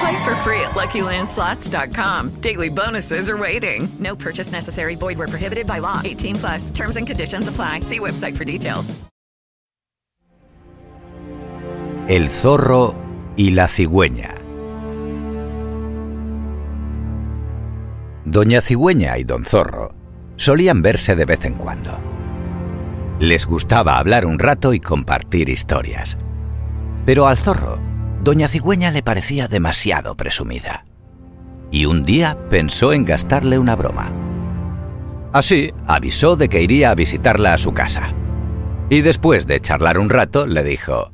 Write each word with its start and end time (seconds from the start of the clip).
Play 0.00 0.24
for 0.24 0.34
free 0.36 0.60
at 0.60 0.72
LuckyLandSlots.com. 0.72 2.40
Daily 2.40 2.68
bonuses 2.68 3.28
are 3.30 3.36
waiting. 3.36 3.88
No 3.98 4.16
purchase 4.16 4.52
necessary. 4.52 4.96
Void 4.96 5.18
where 5.18 5.28
prohibited 5.28 5.66
by 5.66 5.78
law. 5.78 6.00
18 6.04 6.36
plus. 6.36 6.70
Terms 6.70 6.96
and 6.96 7.06
conditions 7.06 7.48
apply. 7.48 7.80
See 7.80 7.98
website 7.98 8.36
for 8.36 8.44
details. 8.44 8.94
El 12.08 12.30
zorro 12.30 12.94
y 13.36 13.50
la 13.50 13.66
cigüeña. 13.66 14.32
Doña 18.24 18.60
Cigüeña 18.60 19.18
y 19.18 19.24
Don 19.24 19.44
Zorro 19.44 19.94
solían 20.36 20.82
verse 20.82 21.16
de 21.16 21.24
vez 21.24 21.44
en 21.44 21.54
cuando. 21.54 21.98
Les 23.18 23.46
gustaba 23.46 23.98
hablar 23.98 24.26
un 24.26 24.38
rato 24.38 24.74
y 24.74 24.80
compartir 24.80 25.48
historias. 25.48 26.18
Pero 27.04 27.26
al 27.26 27.38
zorro, 27.38 27.78
Doña 28.26 28.48
Cigüeña 28.48 28.90
le 28.90 29.04
parecía 29.04 29.46
demasiado 29.46 30.16
presumida. 30.16 30.84
Y 31.70 31.84
un 31.86 32.04
día 32.04 32.36
pensó 32.50 32.92
en 32.92 33.04
gastarle 33.04 33.56
una 33.56 33.76
broma. 33.76 34.12
Así, 35.32 35.72
avisó 35.86 36.34
de 36.34 36.48
que 36.48 36.60
iría 36.60 36.90
a 36.90 36.96
visitarla 36.96 37.54
a 37.54 37.58
su 37.58 37.72
casa. 37.72 38.12
Y 38.90 39.02
después 39.02 39.46
de 39.46 39.60
charlar 39.60 39.96
un 39.96 40.10
rato, 40.10 40.44
le 40.44 40.64
dijo, 40.64 41.12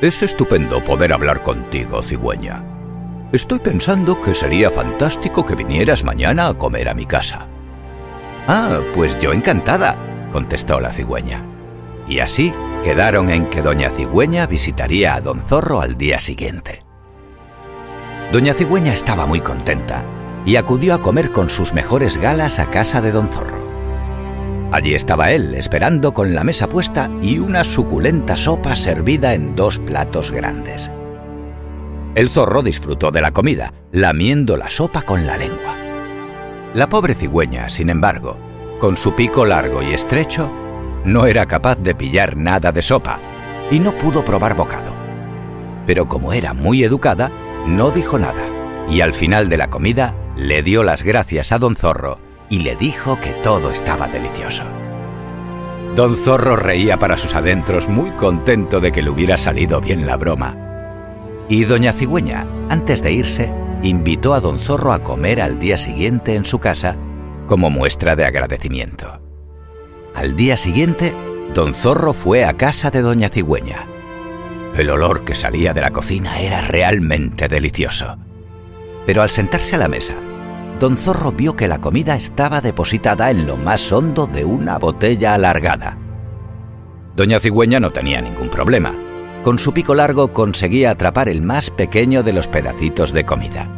Es 0.00 0.24
estupendo 0.24 0.82
poder 0.82 1.12
hablar 1.12 1.40
contigo, 1.40 2.02
cigüeña. 2.02 2.64
Estoy 3.30 3.60
pensando 3.60 4.20
que 4.20 4.34
sería 4.34 4.70
fantástico 4.70 5.46
que 5.46 5.54
vinieras 5.54 6.02
mañana 6.02 6.48
a 6.48 6.54
comer 6.54 6.88
a 6.88 6.94
mi 6.94 7.06
casa. 7.06 7.46
Ah, 8.48 8.80
pues 8.96 9.20
yo 9.20 9.32
encantada, 9.32 9.96
contestó 10.32 10.80
la 10.80 10.90
cigüeña. 10.90 11.51
Y 12.08 12.18
así 12.18 12.52
quedaron 12.84 13.30
en 13.30 13.46
que 13.46 13.62
doña 13.62 13.90
Cigüeña 13.90 14.46
visitaría 14.46 15.14
a 15.14 15.20
don 15.20 15.40
Zorro 15.40 15.80
al 15.80 15.96
día 15.96 16.20
siguiente. 16.20 16.84
Doña 18.32 18.54
Cigüeña 18.54 18.92
estaba 18.92 19.26
muy 19.26 19.40
contenta 19.40 20.04
y 20.44 20.56
acudió 20.56 20.94
a 20.94 21.00
comer 21.00 21.32
con 21.32 21.48
sus 21.48 21.72
mejores 21.72 22.16
galas 22.16 22.58
a 22.58 22.70
casa 22.70 23.00
de 23.00 23.12
don 23.12 23.28
Zorro. 23.28 23.62
Allí 24.72 24.94
estaba 24.94 25.32
él, 25.32 25.54
esperando 25.54 26.14
con 26.14 26.34
la 26.34 26.44
mesa 26.44 26.66
puesta 26.66 27.10
y 27.20 27.38
una 27.38 27.62
suculenta 27.62 28.38
sopa 28.38 28.74
servida 28.74 29.34
en 29.34 29.54
dos 29.54 29.78
platos 29.78 30.30
grandes. 30.30 30.90
El 32.14 32.30
zorro 32.30 32.62
disfrutó 32.62 33.10
de 33.10 33.20
la 33.20 33.32
comida, 33.32 33.74
lamiendo 33.90 34.56
la 34.56 34.70
sopa 34.70 35.02
con 35.02 35.26
la 35.26 35.36
lengua. 35.36 35.76
La 36.72 36.88
pobre 36.88 37.14
cigüeña, 37.14 37.68
sin 37.68 37.90
embargo, 37.90 38.38
con 38.80 38.96
su 38.96 39.14
pico 39.14 39.44
largo 39.44 39.82
y 39.82 39.92
estrecho, 39.92 40.50
no 41.04 41.26
era 41.26 41.46
capaz 41.46 41.78
de 41.78 41.94
pillar 41.94 42.36
nada 42.36 42.72
de 42.72 42.82
sopa 42.82 43.20
y 43.70 43.80
no 43.80 43.92
pudo 43.98 44.24
probar 44.24 44.56
bocado. 44.56 44.92
Pero 45.86 46.06
como 46.06 46.32
era 46.32 46.54
muy 46.54 46.84
educada, 46.84 47.30
no 47.66 47.90
dijo 47.90 48.18
nada 48.18 48.42
y 48.88 49.00
al 49.00 49.14
final 49.14 49.48
de 49.48 49.56
la 49.56 49.70
comida 49.70 50.14
le 50.36 50.62
dio 50.62 50.82
las 50.82 51.02
gracias 51.02 51.52
a 51.52 51.58
don 51.58 51.76
Zorro 51.76 52.18
y 52.48 52.58
le 52.60 52.76
dijo 52.76 53.18
que 53.20 53.32
todo 53.32 53.70
estaba 53.70 54.08
delicioso. 54.08 54.64
Don 55.94 56.16
Zorro 56.16 56.56
reía 56.56 56.98
para 56.98 57.16
sus 57.16 57.34
adentros 57.34 57.88
muy 57.88 58.10
contento 58.12 58.80
de 58.80 58.92
que 58.92 59.02
le 59.02 59.10
hubiera 59.10 59.36
salido 59.36 59.80
bien 59.80 60.06
la 60.06 60.16
broma. 60.16 60.56
Y 61.48 61.64
doña 61.64 61.92
Cigüeña, 61.92 62.46
antes 62.70 63.02
de 63.02 63.12
irse, 63.12 63.52
invitó 63.82 64.34
a 64.34 64.40
don 64.40 64.58
Zorro 64.58 64.92
a 64.92 65.02
comer 65.02 65.40
al 65.40 65.58
día 65.58 65.76
siguiente 65.76 66.34
en 66.34 66.44
su 66.44 66.58
casa 66.58 66.96
como 67.46 67.68
muestra 67.68 68.16
de 68.16 68.24
agradecimiento. 68.24 69.20
Al 70.14 70.36
día 70.36 70.56
siguiente, 70.56 71.14
don 71.54 71.72
Zorro 71.72 72.12
fue 72.12 72.44
a 72.44 72.56
casa 72.56 72.90
de 72.90 73.00
doña 73.00 73.30
Cigüeña. 73.30 73.86
El 74.76 74.90
olor 74.90 75.24
que 75.24 75.34
salía 75.34 75.72
de 75.72 75.80
la 75.80 75.90
cocina 75.90 76.38
era 76.38 76.60
realmente 76.60 77.48
delicioso. 77.48 78.18
Pero 79.06 79.22
al 79.22 79.30
sentarse 79.30 79.76
a 79.76 79.78
la 79.78 79.88
mesa, 79.88 80.14
don 80.78 80.98
Zorro 80.98 81.32
vio 81.32 81.56
que 81.56 81.66
la 81.66 81.80
comida 81.80 82.14
estaba 82.14 82.60
depositada 82.60 83.30
en 83.30 83.46
lo 83.46 83.56
más 83.56 83.90
hondo 83.90 84.26
de 84.26 84.44
una 84.44 84.78
botella 84.78 85.34
alargada. 85.34 85.98
Doña 87.16 87.38
Cigüeña 87.38 87.80
no 87.80 87.90
tenía 87.90 88.20
ningún 88.20 88.48
problema. 88.48 88.94
Con 89.42 89.58
su 89.58 89.72
pico 89.72 89.94
largo 89.94 90.32
conseguía 90.32 90.90
atrapar 90.90 91.28
el 91.28 91.42
más 91.42 91.70
pequeño 91.70 92.22
de 92.22 92.32
los 92.32 92.48
pedacitos 92.48 93.12
de 93.12 93.24
comida. 93.24 93.68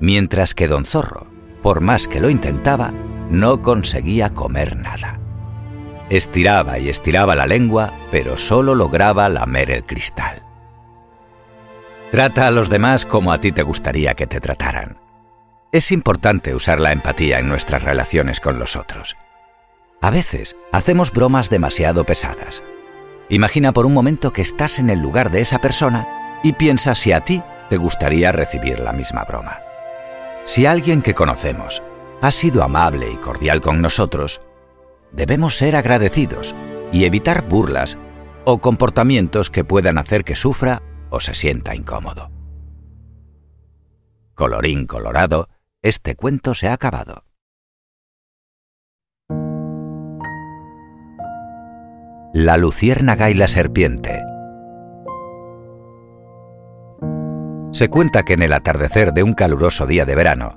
Mientras 0.00 0.54
que 0.54 0.68
don 0.68 0.84
Zorro, 0.84 1.26
por 1.62 1.80
más 1.80 2.08
que 2.08 2.20
lo 2.20 2.30
intentaba, 2.30 2.92
no 3.30 3.62
conseguía 3.62 4.30
comer 4.30 4.76
nada. 4.76 5.20
Estiraba 6.10 6.80
y 6.80 6.88
estiraba 6.88 7.36
la 7.36 7.46
lengua, 7.46 7.92
pero 8.10 8.36
solo 8.36 8.74
lograba 8.74 9.28
lamer 9.28 9.70
el 9.70 9.84
cristal. 9.84 10.42
Trata 12.10 12.48
a 12.48 12.50
los 12.50 12.68
demás 12.68 13.06
como 13.06 13.32
a 13.32 13.38
ti 13.38 13.52
te 13.52 13.62
gustaría 13.62 14.14
que 14.14 14.26
te 14.26 14.40
trataran. 14.40 14.98
Es 15.70 15.92
importante 15.92 16.52
usar 16.56 16.80
la 16.80 16.90
empatía 16.90 17.38
en 17.38 17.48
nuestras 17.48 17.84
relaciones 17.84 18.40
con 18.40 18.58
los 18.58 18.74
otros. 18.74 19.16
A 20.02 20.10
veces 20.10 20.56
hacemos 20.72 21.12
bromas 21.12 21.48
demasiado 21.48 22.04
pesadas. 22.04 22.64
Imagina 23.28 23.70
por 23.70 23.86
un 23.86 23.94
momento 23.94 24.32
que 24.32 24.42
estás 24.42 24.80
en 24.80 24.90
el 24.90 25.00
lugar 25.00 25.30
de 25.30 25.42
esa 25.42 25.60
persona 25.60 26.40
y 26.42 26.54
piensa 26.54 26.96
si 26.96 27.12
a 27.12 27.20
ti 27.20 27.40
te 27.68 27.76
gustaría 27.76 28.32
recibir 28.32 28.80
la 28.80 28.92
misma 28.92 29.24
broma. 29.24 29.60
Si 30.44 30.66
alguien 30.66 31.02
que 31.02 31.14
conocemos 31.14 31.84
ha 32.20 32.32
sido 32.32 32.64
amable 32.64 33.08
y 33.08 33.16
cordial 33.16 33.60
con 33.60 33.80
nosotros, 33.80 34.40
debemos 35.12 35.56
ser 35.56 35.76
agradecidos 35.76 36.54
y 36.92 37.04
evitar 37.04 37.48
burlas 37.48 37.98
o 38.44 38.58
comportamientos 38.58 39.50
que 39.50 39.64
puedan 39.64 39.98
hacer 39.98 40.24
que 40.24 40.36
sufra 40.36 40.82
o 41.10 41.20
se 41.20 41.34
sienta 41.34 41.74
incómodo. 41.74 42.30
Colorín 44.34 44.86
colorado, 44.86 45.48
este 45.82 46.14
cuento 46.14 46.54
se 46.54 46.68
ha 46.68 46.72
acabado. 46.72 47.24
La 52.32 52.56
luciérnaga 52.56 53.28
y 53.30 53.34
la 53.34 53.48
serpiente. 53.48 54.22
Se 57.72 57.88
cuenta 57.88 58.24
que 58.24 58.34
en 58.34 58.42
el 58.42 58.52
atardecer 58.52 59.12
de 59.12 59.22
un 59.22 59.34
caluroso 59.34 59.86
día 59.86 60.04
de 60.04 60.14
verano, 60.14 60.56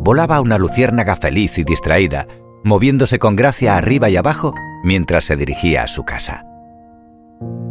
volaba 0.00 0.40
una 0.40 0.58
luciérnaga 0.58 1.16
feliz 1.16 1.58
y 1.58 1.64
distraída, 1.64 2.26
moviéndose 2.68 3.18
con 3.18 3.34
gracia 3.34 3.76
arriba 3.76 4.08
y 4.10 4.16
abajo 4.16 4.54
mientras 4.84 5.24
se 5.24 5.36
dirigía 5.36 5.82
a 5.82 5.88
su 5.88 6.04
casa. 6.04 6.44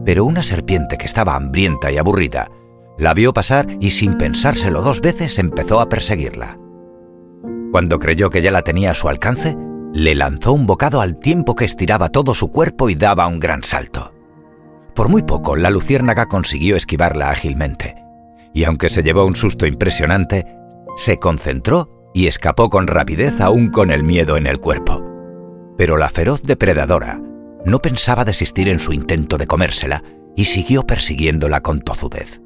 Pero 0.03 0.25
una 0.25 0.43
serpiente 0.43 0.97
que 0.97 1.05
estaba 1.05 1.35
hambrienta 1.35 1.91
y 1.91 1.97
aburrida 1.97 2.47
la 2.97 3.13
vio 3.13 3.31
pasar 3.31 3.67
y 3.79 3.91
sin 3.91 4.15
pensárselo 4.15 4.81
dos 4.81 5.01
veces 5.01 5.37
empezó 5.37 5.79
a 5.79 5.87
perseguirla. 5.87 6.57
Cuando 7.71 7.99
creyó 7.99 8.29
que 8.29 8.41
ya 8.41 8.51
la 8.51 8.63
tenía 8.63 8.91
a 8.91 8.95
su 8.95 9.07
alcance, 9.07 9.55
le 9.93 10.15
lanzó 10.15 10.53
un 10.53 10.65
bocado 10.65 10.99
al 10.99 11.19
tiempo 11.19 11.53
que 11.55 11.65
estiraba 11.65 12.09
todo 12.09 12.33
su 12.33 12.51
cuerpo 12.51 12.89
y 12.89 12.95
daba 12.95 13.27
un 13.27 13.39
gran 13.39 13.63
salto. 13.63 14.13
Por 14.95 15.09
muy 15.09 15.21
poco, 15.21 15.55
la 15.55 15.69
luciérnaga 15.69 16.25
consiguió 16.25 16.75
esquivarla 16.75 17.29
ágilmente, 17.29 17.95
y 18.53 18.63
aunque 18.63 18.89
se 18.89 19.03
llevó 19.03 19.25
un 19.25 19.35
susto 19.35 19.67
impresionante, 19.67 20.47
se 20.95 21.17
concentró 21.17 21.96
y 22.17 22.25
escapó 22.25 22.71
con 22.71 22.87
rapidez 22.87 23.39
aún 23.41 23.67
con 23.67 23.91
el 23.91 24.03
miedo 24.03 24.37
en 24.37 24.47
el 24.47 24.59
cuerpo. 24.59 25.03
Pero 25.77 25.97
la 25.97 26.09
feroz 26.09 26.41
depredadora 26.41 27.21
no 27.63 27.77
pensaba 27.77 28.25
desistir 28.25 28.69
en 28.69 28.79
su 28.79 28.91
intento 28.91 29.37
de 29.37 29.45
comérsela 29.45 30.03
y 30.35 30.45
siguió 30.45 30.81
persiguiéndola 30.81 31.61
con 31.61 31.81
tozudez. 31.81 32.41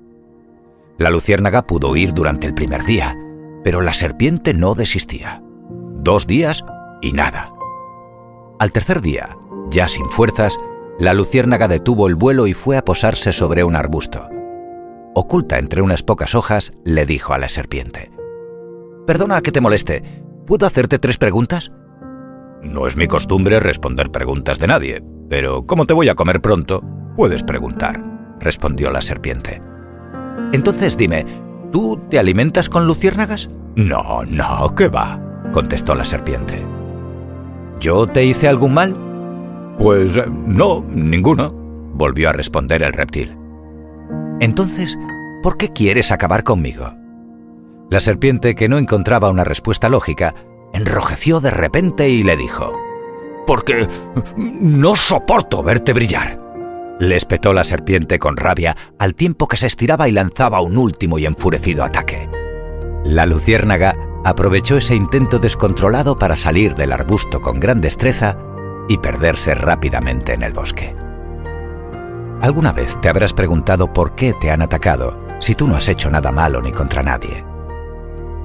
La 0.97 1.09
luciérnaga 1.09 1.67
pudo 1.67 1.89
huir 1.91 2.13
durante 2.13 2.47
el 2.47 2.53
primer 2.53 2.83
día, 2.83 3.17
pero 3.63 3.79
la 3.79 3.93
serpiente 3.93 4.53
no 4.53 4.75
desistía. 4.75 5.41
Dos 6.01 6.27
días 6.27 6.65
y 7.01 7.13
nada. 7.13 7.53
Al 8.59 8.73
tercer 8.73 8.99
día, 8.99 9.37
Ya 9.69 9.87
sin 9.87 10.09
fuerzas, 10.09 10.57
la 10.99 11.13
luciérnaga 11.13 11.69
detuvo 11.69 12.09
el 12.09 12.15
vuelo 12.15 12.45
y 12.45 12.53
fue 12.53 12.75
a 12.75 12.83
posarse 12.83 13.31
sobre 13.31 13.63
un 13.63 13.77
arbusto. 13.77 14.27
Oculta 15.15 15.59
entre 15.59 15.81
unas 15.81 16.03
pocas 16.03 16.35
hojas, 16.35 16.73
le 16.83 17.05
dijo 17.05 17.31
a 17.31 17.37
la 17.37 17.47
serpiente. 17.47 18.11
Perdona 19.05 19.41
que 19.41 19.51
te 19.51 19.61
moleste, 19.61 20.03
¿puedo 20.45 20.65
hacerte 20.67 20.99
tres 20.99 21.17
preguntas? 21.17 21.71
No 22.61 22.85
es 22.85 22.95
mi 22.95 23.07
costumbre 23.07 23.59
responder 23.59 24.11
preguntas 24.11 24.59
de 24.59 24.67
nadie, 24.67 25.03
pero 25.29 25.65
como 25.65 25.85
te 25.85 25.93
voy 25.93 26.09
a 26.09 26.15
comer 26.15 26.41
pronto, 26.41 26.83
puedes 27.15 27.43
preguntar, 27.43 28.01
respondió 28.39 28.91
la 28.91 29.01
serpiente. 29.01 29.61
Entonces 30.53 30.97
dime, 30.97 31.25
¿tú 31.71 31.99
te 32.09 32.19
alimentas 32.19 32.69
con 32.69 32.85
luciérnagas? 32.85 33.49
No, 33.75 34.23
no, 34.25 34.75
¿qué 34.75 34.87
va? 34.87 35.19
contestó 35.51 35.95
la 35.95 36.05
serpiente. 36.05 36.63
¿Yo 37.79 38.07
te 38.07 38.23
hice 38.23 38.47
algún 38.47 38.73
mal? 38.73 38.95
Pues 39.77 40.15
eh, 40.15 40.25
no, 40.27 40.85
ninguno, 40.87 41.51
volvió 41.93 42.29
a 42.29 42.33
responder 42.33 42.83
el 42.83 42.93
reptil. 42.93 43.35
Entonces, 44.39 44.97
¿por 45.41 45.57
qué 45.57 45.69
quieres 45.69 46.11
acabar 46.11 46.43
conmigo? 46.43 47.00
La 47.91 47.99
serpiente, 47.99 48.55
que 48.55 48.69
no 48.69 48.77
encontraba 48.77 49.29
una 49.29 49.43
respuesta 49.43 49.89
lógica, 49.89 50.33
enrojeció 50.71 51.41
de 51.41 51.51
repente 51.51 52.07
y 52.07 52.23
le 52.23 52.37
dijo, 52.37 52.71
Porque 53.45 53.85
no 54.37 54.95
soporto 54.95 55.61
verte 55.61 55.91
brillar. 55.91 56.39
Le 57.01 57.17
espetó 57.17 57.51
la 57.51 57.65
serpiente 57.65 58.17
con 58.17 58.37
rabia 58.37 58.77
al 58.97 59.13
tiempo 59.13 59.49
que 59.49 59.57
se 59.57 59.67
estiraba 59.67 60.07
y 60.07 60.13
lanzaba 60.13 60.61
un 60.61 60.77
último 60.77 61.19
y 61.19 61.25
enfurecido 61.25 61.83
ataque. 61.83 62.29
La 63.03 63.25
luciérnaga 63.25 63.97
aprovechó 64.23 64.77
ese 64.77 64.95
intento 64.95 65.37
descontrolado 65.37 66.17
para 66.17 66.37
salir 66.37 66.75
del 66.75 66.93
arbusto 66.93 67.41
con 67.41 67.59
gran 67.59 67.81
destreza 67.81 68.37
y 68.87 68.99
perderse 68.99 69.53
rápidamente 69.53 70.33
en 70.33 70.43
el 70.43 70.53
bosque. 70.53 70.95
¿Alguna 72.41 72.71
vez 72.71 72.97
te 73.01 73.09
habrás 73.09 73.33
preguntado 73.33 73.91
por 73.91 74.15
qué 74.15 74.31
te 74.31 74.49
han 74.49 74.61
atacado 74.61 75.19
si 75.39 75.55
tú 75.55 75.67
no 75.67 75.75
has 75.75 75.89
hecho 75.89 76.09
nada 76.09 76.31
malo 76.31 76.61
ni 76.61 76.71
contra 76.71 77.03
nadie? 77.03 77.50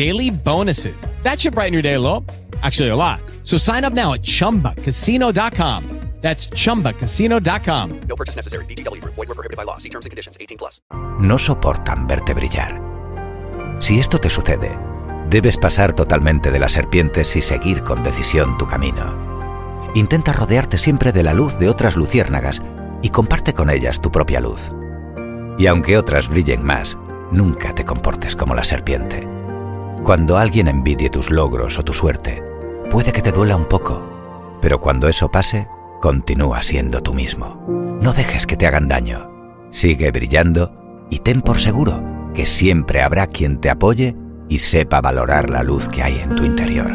daily 0.00 0.30
bonuses. 0.30 0.96
That 1.22 1.38
should 1.38 1.54
brighten 1.54 1.74
your 1.74 1.82
day 1.82 1.94
a 1.94 2.00
little. 2.00 2.24
Actually, 2.62 2.88
a 2.88 2.96
lot. 2.96 3.20
So 3.44 3.58
sign 3.58 3.84
up 3.84 3.92
now 3.92 4.14
at 4.14 4.22
chumbacasino.com. 4.22 5.82
That's 6.20 6.48
chumbacasino.com. 6.50 8.00
No 8.06 8.16
purchase 8.16 8.36
necessary. 8.36 8.66
VGW. 8.66 9.00
Void 9.04 9.28
were 9.28 9.34
prohibited 9.34 9.56
by 9.56 9.64
law. 9.64 9.78
See 9.78 9.88
terms 9.88 10.04
and 10.04 10.10
conditions. 10.10 10.36
18 10.38 10.58
plus. 10.58 10.80
no 11.18 11.38
soportan 11.38 12.06
verte 12.06 12.34
brillar. 12.34 12.80
Si 13.78 13.98
esto 13.98 14.18
te 14.18 14.28
sucede, 14.28 14.78
debes 15.30 15.56
pasar 15.56 15.94
totalmente 15.94 16.50
de 16.50 16.58
las 16.58 16.72
serpientes 16.72 17.36
y 17.36 17.42
seguir 17.42 17.82
con 17.82 18.02
decisión 18.02 18.58
tu 18.58 18.66
camino. 18.66 19.14
Intenta 19.94 20.32
rodearte 20.32 20.76
siempre 20.76 21.12
de 21.12 21.22
la 21.22 21.32
luz 21.34 21.58
de 21.58 21.68
otras 21.68 21.96
luciérnagas 21.96 22.60
y 23.02 23.08
comparte 23.10 23.54
con 23.54 23.70
ellas 23.70 24.00
tu 24.00 24.10
propia 24.10 24.40
luz. 24.40 24.70
Y 25.58 25.66
aunque 25.66 25.96
otras 25.98 26.28
brillen 26.28 26.62
más, 26.62 26.98
nunca 27.32 27.74
te 27.74 27.84
comportes 27.84 28.36
como 28.36 28.54
la 28.54 28.64
serpiente. 28.64 29.39
Cuando 30.04 30.38
alguien 30.38 30.66
envidie 30.66 31.10
tus 31.10 31.30
logros 31.30 31.78
o 31.78 31.84
tu 31.84 31.92
suerte, 31.92 32.42
puede 32.90 33.12
que 33.12 33.22
te 33.22 33.32
duela 33.32 33.56
un 33.56 33.66
poco, 33.66 34.02
pero 34.60 34.80
cuando 34.80 35.08
eso 35.08 35.30
pase, 35.30 35.68
continúa 36.00 36.62
siendo 36.62 37.02
tú 37.02 37.12
mismo. 37.12 37.62
No 38.00 38.12
dejes 38.12 38.46
que 38.46 38.56
te 38.56 38.66
hagan 38.66 38.88
daño. 38.88 39.30
Sigue 39.70 40.10
brillando 40.10 41.06
y 41.10 41.18
ten 41.18 41.42
por 41.42 41.58
seguro 41.58 42.02
que 42.34 42.46
siempre 42.46 43.02
habrá 43.02 43.26
quien 43.26 43.60
te 43.60 43.70
apoye 43.70 44.16
y 44.48 44.58
sepa 44.58 45.00
valorar 45.00 45.50
la 45.50 45.62
luz 45.62 45.88
que 45.88 46.02
hay 46.02 46.18
en 46.18 46.34
tu 46.34 46.44
interior. 46.44 46.90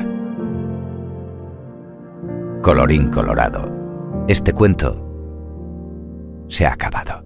Colorín 2.62 3.10
colorado, 3.10 3.72
este 4.28 4.52
cuento 4.52 5.02
se 6.50 6.66
ha 6.66 6.74
acabado. 6.74 7.25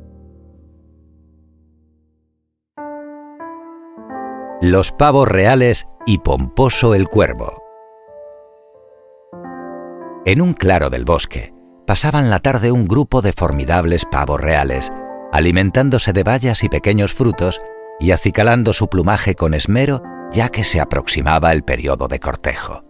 Los 4.70 4.92
pavos 4.92 5.28
reales 5.28 5.88
y 6.06 6.20
Pomposo 6.20 6.94
el 6.94 7.10
cuervo. 7.10 7.64
En 10.28 10.44
un 10.44 10.54
claro 10.54 10.92
del 10.92 11.06
bosque, 11.06 11.56
pasaban 11.88 12.30
la 12.30 12.38
tarde 12.38 12.72
un 12.72 12.88
grupo 12.88 13.24
de 13.24 13.34
formidables 13.34 14.06
pavos 14.06 14.40
reales, 14.40 14.92
alimentándose 15.32 16.14
de 16.14 16.22
bayas 16.22 16.64
y 16.64 16.70
pequeños 16.70 17.16
frutos 17.16 17.64
y 18.00 18.12
acicalando 18.12 18.74
su 18.74 18.90
plumaje 18.90 19.34
con 19.34 19.56
esmero 19.56 20.04
ya 20.32 20.50
que 20.50 20.64
se 20.64 20.80
aproximaba 20.80 21.52
el 21.52 21.64
periodo 21.64 22.08
de 22.08 22.20
cortejo. 22.20 22.84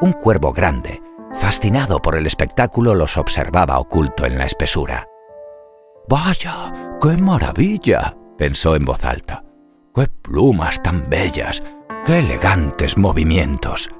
Un 0.00 0.12
cuervo 0.12 0.52
grande, 0.52 1.02
fascinado 1.32 2.00
por 2.00 2.14
el 2.14 2.28
espectáculo, 2.28 2.94
los 2.94 3.16
observaba 3.16 3.80
oculto 3.80 4.24
en 4.24 4.38
la 4.38 4.46
espesura. 4.46 5.08
Vaya, 6.08 6.96
qué 7.02 7.16
maravilla, 7.16 8.16
pensó 8.38 8.76
en 8.76 8.84
voz 8.84 9.04
alta. 9.04 9.49
¡Qué 9.92 10.06
plumas 10.22 10.80
tan 10.82 11.10
bellas! 11.10 11.62
¡Qué 12.06 12.20
elegantes 12.20 12.96
movimientos! 12.96 13.90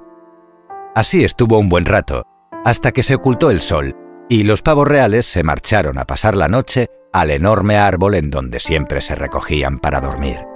Así 0.95 1.25
estuvo 1.25 1.59
un 1.59 1.69
buen 1.69 1.85
rato, 1.85 2.23
hasta 2.65 2.93
que 2.93 3.03
se 3.03 3.17
ocultó 3.17 3.51
el 3.51 3.61
sol, 3.61 3.97
y 4.29 4.45
los 4.45 4.63
pavos 4.63 4.87
reales 4.87 5.27
se 5.27 5.43
marcharon 5.43 5.99
a 5.99 6.07
pasar 6.07 6.37
la 6.37 6.47
noche 6.47 6.87
al 7.13 7.31
enorme 7.31 7.77
árbol 7.77 8.15
en 8.15 8.31
donde 8.31 8.61
siempre 8.61 9.01
se 9.01 9.17
recogían 9.17 9.79
para 9.79 10.01
dormir. 10.01 10.47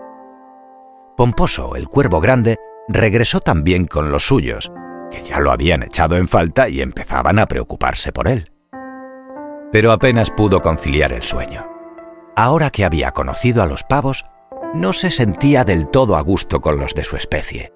Pomposo, 1.16 1.74
el 1.74 1.88
cuervo 1.88 2.20
grande, 2.20 2.56
regresó 2.88 3.40
también 3.40 3.86
con 3.86 4.12
los 4.12 4.24
suyos, 4.24 4.70
que 5.10 5.22
ya 5.22 5.40
lo 5.40 5.50
habían 5.50 5.82
echado 5.82 6.16
en 6.16 6.28
falta 6.28 6.68
y 6.68 6.80
empezaban 6.80 7.40
a 7.40 7.46
preocuparse 7.46 8.12
por 8.12 8.28
él. 8.28 8.52
Pero 9.72 9.90
apenas 9.90 10.30
pudo 10.30 10.60
conciliar 10.60 11.12
el 11.12 11.22
sueño. 11.22 11.68
Ahora 12.36 12.70
que 12.70 12.84
había 12.84 13.10
conocido 13.10 13.62
a 13.62 13.66
los 13.66 13.82
pavos, 13.82 14.24
no 14.74 14.92
se 14.92 15.10
sentía 15.10 15.64
del 15.64 15.88
todo 15.88 16.16
a 16.16 16.20
gusto 16.20 16.60
con 16.60 16.78
los 16.78 16.94
de 16.94 17.04
su 17.04 17.16
especie, 17.16 17.72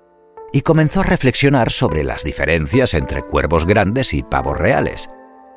y 0.53 0.63
comenzó 0.63 1.01
a 1.01 1.05
reflexionar 1.05 1.71
sobre 1.71 2.03
las 2.03 2.25
diferencias 2.25 2.93
entre 2.95 3.23
cuervos 3.23 3.67
grandes 3.67 4.13
y 4.13 4.25
pavos 4.25 4.59
reales, 4.59 5.09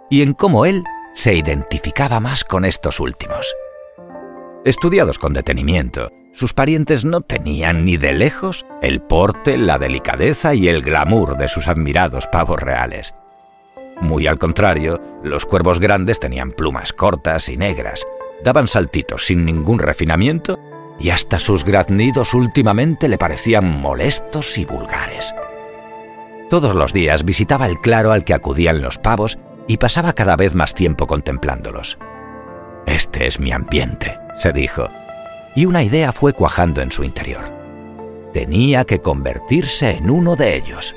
y 0.10 0.22
en 0.22 0.34
cómo 0.34 0.66
él 0.66 0.84
se 1.14 1.34
identificaba 1.34 2.20
más 2.20 2.44
con 2.44 2.64
estos 2.64 3.00
últimos. 3.00 3.56
Estudiados 4.66 5.18
con 5.18 5.34
detenimiento, 5.34 6.10
sus 6.32 6.54
parientes 6.54 7.04
no 7.04 7.22
tenían 7.22 7.86
ni 7.86 7.98
de 7.98 8.14
lejos 8.14 8.66
el 8.82 9.02
porte, 9.02 9.58
la 9.58 9.80
delicadeza 9.80 10.54
y 10.54 10.68
el 10.68 10.84
glamour 10.84 11.38
de 11.38 11.48
sus 11.48 11.68
admirados 11.68 12.28
pavos 12.28 12.62
reales. 12.62 13.14
Muy 14.00 14.28
al 14.28 14.38
contrario, 14.38 15.02
los 15.24 15.46
cuervos 15.46 15.80
grandes 15.80 16.20
tenían 16.20 16.52
plumas 16.52 16.94
cortas 16.94 17.50
y 17.50 17.58
negras, 17.58 18.06
daban 18.44 18.68
saltitos 18.68 19.26
sin 19.26 19.44
ningún 19.46 19.80
refinamiento 19.80 20.60
y 21.02 21.10
hasta 21.10 21.40
sus 21.40 21.64
graznidos 21.66 22.34
últimamente 22.34 23.08
le 23.08 23.18
parecían 23.18 23.82
molestos 23.82 24.58
y 24.58 24.66
vulgares. 24.66 25.34
Todos 26.50 26.76
los 26.76 26.94
días 26.94 27.26
visitaba 27.26 27.66
el 27.66 27.80
claro 27.80 28.12
al 28.12 28.24
que 28.24 28.34
acudían 28.34 28.82
los 28.82 28.98
pavos 28.98 29.40
y 29.68 29.78
pasaba 29.78 30.14
cada 30.14 30.36
vez 30.36 30.54
más 30.54 30.76
tiempo 30.76 31.08
contemplándolos. 31.08 31.98
Este 32.86 33.26
es 33.26 33.40
mi 33.40 33.52
ambiente, 33.52 34.20
se 34.36 34.52
dijo, 34.52 34.90
y 35.56 35.66
una 35.66 35.84
idea 35.84 36.12
fue 36.12 36.34
cuajando 36.34 36.82
en 36.82 36.92
su 36.92 37.04
interior. 37.04 37.52
Tenía 38.34 38.86
que 38.86 39.00
convertirse 39.00 39.92
en 39.92 40.10
uno 40.10 40.36
de 40.36 40.56
ellos. 40.56 40.96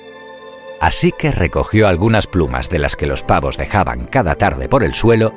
Así 0.80 1.12
que 1.12 1.30
recogió 1.30 1.88
algunas 1.88 2.26
plumas 2.26 2.68
de 2.68 2.78
las 2.78 2.94
que 2.94 3.06
los 3.06 3.22
pavos 3.22 3.56
dejaban 3.56 4.06
cada 4.06 4.34
tarde 4.34 4.68
por 4.68 4.84
el 4.84 4.94
suelo 4.94 5.32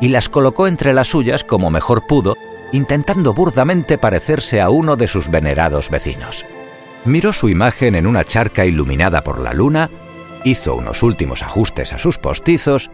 y 0.00 0.08
las 0.08 0.28
colocó 0.28 0.68
entre 0.68 0.92
las 0.92 1.08
suyas 1.08 1.42
como 1.42 1.70
mejor 1.70 2.06
pudo, 2.06 2.36
intentando 2.74 3.34
burdamente 3.34 3.98
parecerse 3.98 4.60
a 4.60 4.68
uno 4.68 4.96
de 4.96 5.06
sus 5.06 5.30
venerados 5.30 5.90
vecinos. 5.90 6.44
Miró 7.04 7.32
su 7.32 7.48
imagen 7.48 7.94
en 7.94 8.04
una 8.04 8.24
charca 8.24 8.66
iluminada 8.66 9.22
por 9.22 9.38
la 9.38 9.52
luna, 9.52 9.90
hizo 10.42 10.74
unos 10.74 11.04
últimos 11.04 11.42
ajustes 11.42 11.92
a 11.92 11.98
sus 11.98 12.18
postizos 12.18 12.90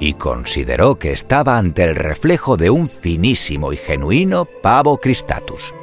y 0.00 0.14
consideró 0.14 0.98
que 0.98 1.12
estaba 1.12 1.58
ante 1.58 1.84
el 1.84 1.94
reflejo 1.94 2.56
de 2.56 2.70
un 2.70 2.88
finísimo 2.88 3.74
y 3.74 3.76
genuino 3.76 4.46
pavo 4.46 4.96
cristatus. 4.96 5.74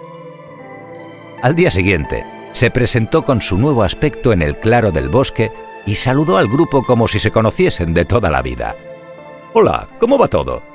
Al 1.43 1.53
día 1.53 1.69
siguiente, 1.69 2.25
se 2.51 2.71
presentó 2.71 3.25
con 3.25 3.41
su 3.41 3.59
nuevo 3.59 3.83
aspecto 3.83 4.33
en 4.33 4.41
el 4.41 4.57
claro 4.57 4.91
del 4.91 5.09
bosque 5.09 5.51
y 5.85 5.93
saludó 5.93 6.39
al 6.39 6.47
grupo 6.47 6.83
como 6.83 7.07
si 7.07 7.19
se 7.19 7.29
conociesen 7.29 7.93
de 7.93 8.05
toda 8.05 8.31
la 8.31 8.41
vida. 8.41 8.75
Hola, 9.53 9.87
¿cómo 9.99 10.17
va 10.17 10.29
todo? 10.29 10.74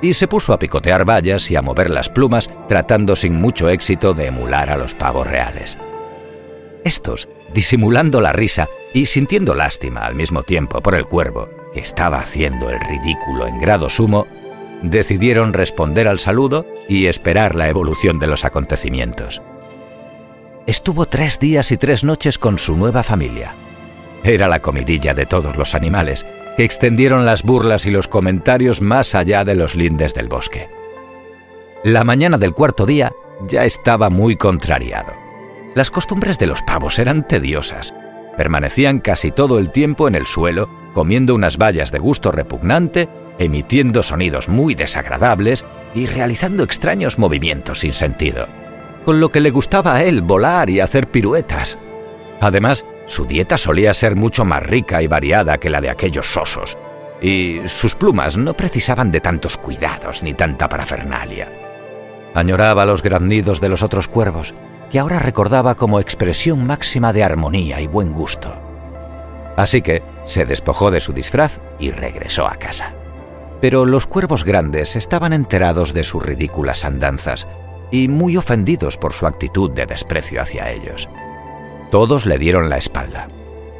Y 0.00 0.14
se 0.14 0.28
puso 0.28 0.52
a 0.52 0.58
picotear 0.58 1.04
vallas 1.04 1.50
y 1.50 1.56
a 1.56 1.62
mover 1.62 1.90
las 1.90 2.08
plumas, 2.08 2.48
tratando 2.68 3.16
sin 3.16 3.34
mucho 3.34 3.68
éxito 3.68 4.14
de 4.14 4.26
emular 4.26 4.70
a 4.70 4.76
los 4.76 4.94
pavos 4.94 5.26
reales. 5.26 5.76
Estos, 6.84 7.28
disimulando 7.52 8.20
la 8.20 8.32
risa 8.32 8.68
y 8.94 9.06
sintiendo 9.06 9.54
lástima 9.54 10.06
al 10.06 10.14
mismo 10.14 10.42
tiempo 10.42 10.80
por 10.80 10.94
el 10.94 11.06
cuervo, 11.06 11.50
que 11.74 11.80
estaba 11.80 12.18
haciendo 12.18 12.70
el 12.70 12.80
ridículo 12.80 13.46
en 13.46 13.58
grado 13.58 13.90
sumo, 13.90 14.26
decidieron 14.82 15.52
responder 15.52 16.08
al 16.08 16.18
saludo 16.18 16.66
y 16.88 17.06
esperar 17.06 17.54
la 17.54 17.68
evolución 17.68 18.18
de 18.18 18.28
los 18.28 18.44
acontecimientos. 18.44 19.42
Estuvo 20.66 21.06
tres 21.06 21.38
días 21.38 21.72
y 21.72 21.76
tres 21.76 22.04
noches 22.04 22.38
con 22.38 22.58
su 22.58 22.76
nueva 22.76 23.02
familia. 23.02 23.54
Era 24.22 24.48
la 24.48 24.60
comidilla 24.60 25.14
de 25.14 25.26
todos 25.26 25.56
los 25.56 25.74
animales, 25.74 26.26
extendieron 26.64 27.24
las 27.24 27.42
burlas 27.42 27.86
y 27.86 27.90
los 27.90 28.08
comentarios 28.08 28.80
más 28.80 29.14
allá 29.14 29.44
de 29.44 29.54
los 29.54 29.74
lindes 29.74 30.14
del 30.14 30.28
bosque. 30.28 30.68
La 31.84 32.04
mañana 32.04 32.38
del 32.38 32.52
cuarto 32.52 32.86
día 32.86 33.12
ya 33.46 33.64
estaba 33.64 34.10
muy 34.10 34.36
contrariado. 34.36 35.12
Las 35.74 35.90
costumbres 35.90 36.38
de 36.38 36.48
los 36.48 36.62
pavos 36.62 36.98
eran 36.98 37.26
tediosas. 37.26 37.94
Permanecían 38.36 38.98
casi 38.98 39.30
todo 39.30 39.58
el 39.58 39.70
tiempo 39.70 40.08
en 40.08 40.14
el 40.14 40.26
suelo 40.26 40.68
comiendo 40.92 41.34
unas 41.34 41.58
bayas 41.58 41.92
de 41.92 42.00
gusto 42.00 42.32
repugnante, 42.32 43.08
emitiendo 43.38 44.02
sonidos 44.02 44.48
muy 44.48 44.74
desagradables 44.74 45.64
y 45.94 46.06
realizando 46.06 46.64
extraños 46.64 47.18
movimientos 47.18 47.80
sin 47.80 47.92
sentido, 47.92 48.48
con 49.04 49.20
lo 49.20 49.30
que 49.30 49.38
le 49.38 49.50
gustaba 49.50 49.94
a 49.94 50.02
él 50.02 50.22
volar 50.22 50.70
y 50.70 50.80
hacer 50.80 51.08
piruetas. 51.08 51.78
Además, 52.40 52.84
su 53.08 53.24
dieta 53.24 53.58
solía 53.58 53.94
ser 53.94 54.14
mucho 54.14 54.44
más 54.44 54.62
rica 54.62 55.02
y 55.02 55.06
variada 55.06 55.58
que 55.58 55.70
la 55.70 55.80
de 55.80 55.90
aquellos 55.90 56.32
sosos, 56.32 56.76
y 57.20 57.62
sus 57.66 57.94
plumas 57.94 58.36
no 58.36 58.54
precisaban 58.54 59.10
de 59.10 59.20
tantos 59.20 59.56
cuidados 59.56 60.22
ni 60.22 60.34
tanta 60.34 60.68
parafernalia. 60.68 61.50
Añoraba 62.34 62.84
los 62.84 63.02
graznidos 63.02 63.60
de 63.60 63.70
los 63.70 63.82
otros 63.82 64.08
cuervos, 64.08 64.54
que 64.90 64.98
ahora 64.98 65.18
recordaba 65.18 65.74
como 65.74 66.00
expresión 66.00 66.66
máxima 66.66 67.12
de 67.12 67.24
armonía 67.24 67.80
y 67.80 67.86
buen 67.86 68.12
gusto. 68.12 68.60
Así 69.56 69.82
que 69.82 70.02
se 70.24 70.44
despojó 70.44 70.90
de 70.90 71.00
su 71.00 71.12
disfraz 71.12 71.60
y 71.78 71.90
regresó 71.90 72.46
a 72.46 72.56
casa. 72.56 72.94
Pero 73.60 73.86
los 73.86 74.06
cuervos 74.06 74.44
grandes 74.44 74.94
estaban 74.94 75.32
enterados 75.32 75.94
de 75.94 76.04
sus 76.04 76.22
ridículas 76.22 76.84
andanzas 76.84 77.48
y 77.90 78.08
muy 78.08 78.36
ofendidos 78.36 78.98
por 78.98 79.14
su 79.14 79.26
actitud 79.26 79.70
de 79.70 79.86
desprecio 79.86 80.40
hacia 80.42 80.70
ellos. 80.70 81.08
Todos 81.90 82.26
le 82.26 82.38
dieron 82.38 82.68
la 82.68 82.76
espalda. 82.76 83.28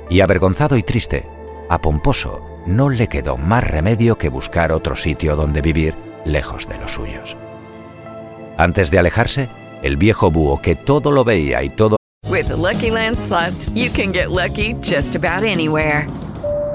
Y 0.09 0.21
avergonzado 0.21 0.77
y 0.77 0.83
triste, 0.83 1.27
a 1.69 1.79
Pomposo 1.79 2.43
no 2.67 2.89
le 2.89 3.09
quedó 3.09 3.37
más 3.37 3.65
remedio 3.65 4.17
que 4.17 4.31
buscar 4.31 4.73
otro 4.73 4.97
sitio 4.97 5.37
donde 5.37 5.61
vivir 5.61 5.95
lejos 6.25 6.69
de 6.69 6.79
los 6.79 6.93
suyos. 6.93 7.37
Antes 8.57 8.91
de 8.91 8.99
alejarse, 8.99 9.49
el 9.83 9.97
viejo 9.97 10.31
búho 10.31 10.61
que 10.61 10.75
todo 10.75 11.13
lo 11.13 11.25
veía 11.25 11.63
y 11.63 11.69
todo 11.71 11.97
With 12.29 12.49
the 12.49 12.57
Lucky 12.57 12.91
Land 12.91 13.17
you 13.75 13.91
can 13.91 14.13
get 14.13 14.31
lucky 14.31 14.75
just 14.83 15.15
about 15.15 15.45
anywhere. 15.45 16.07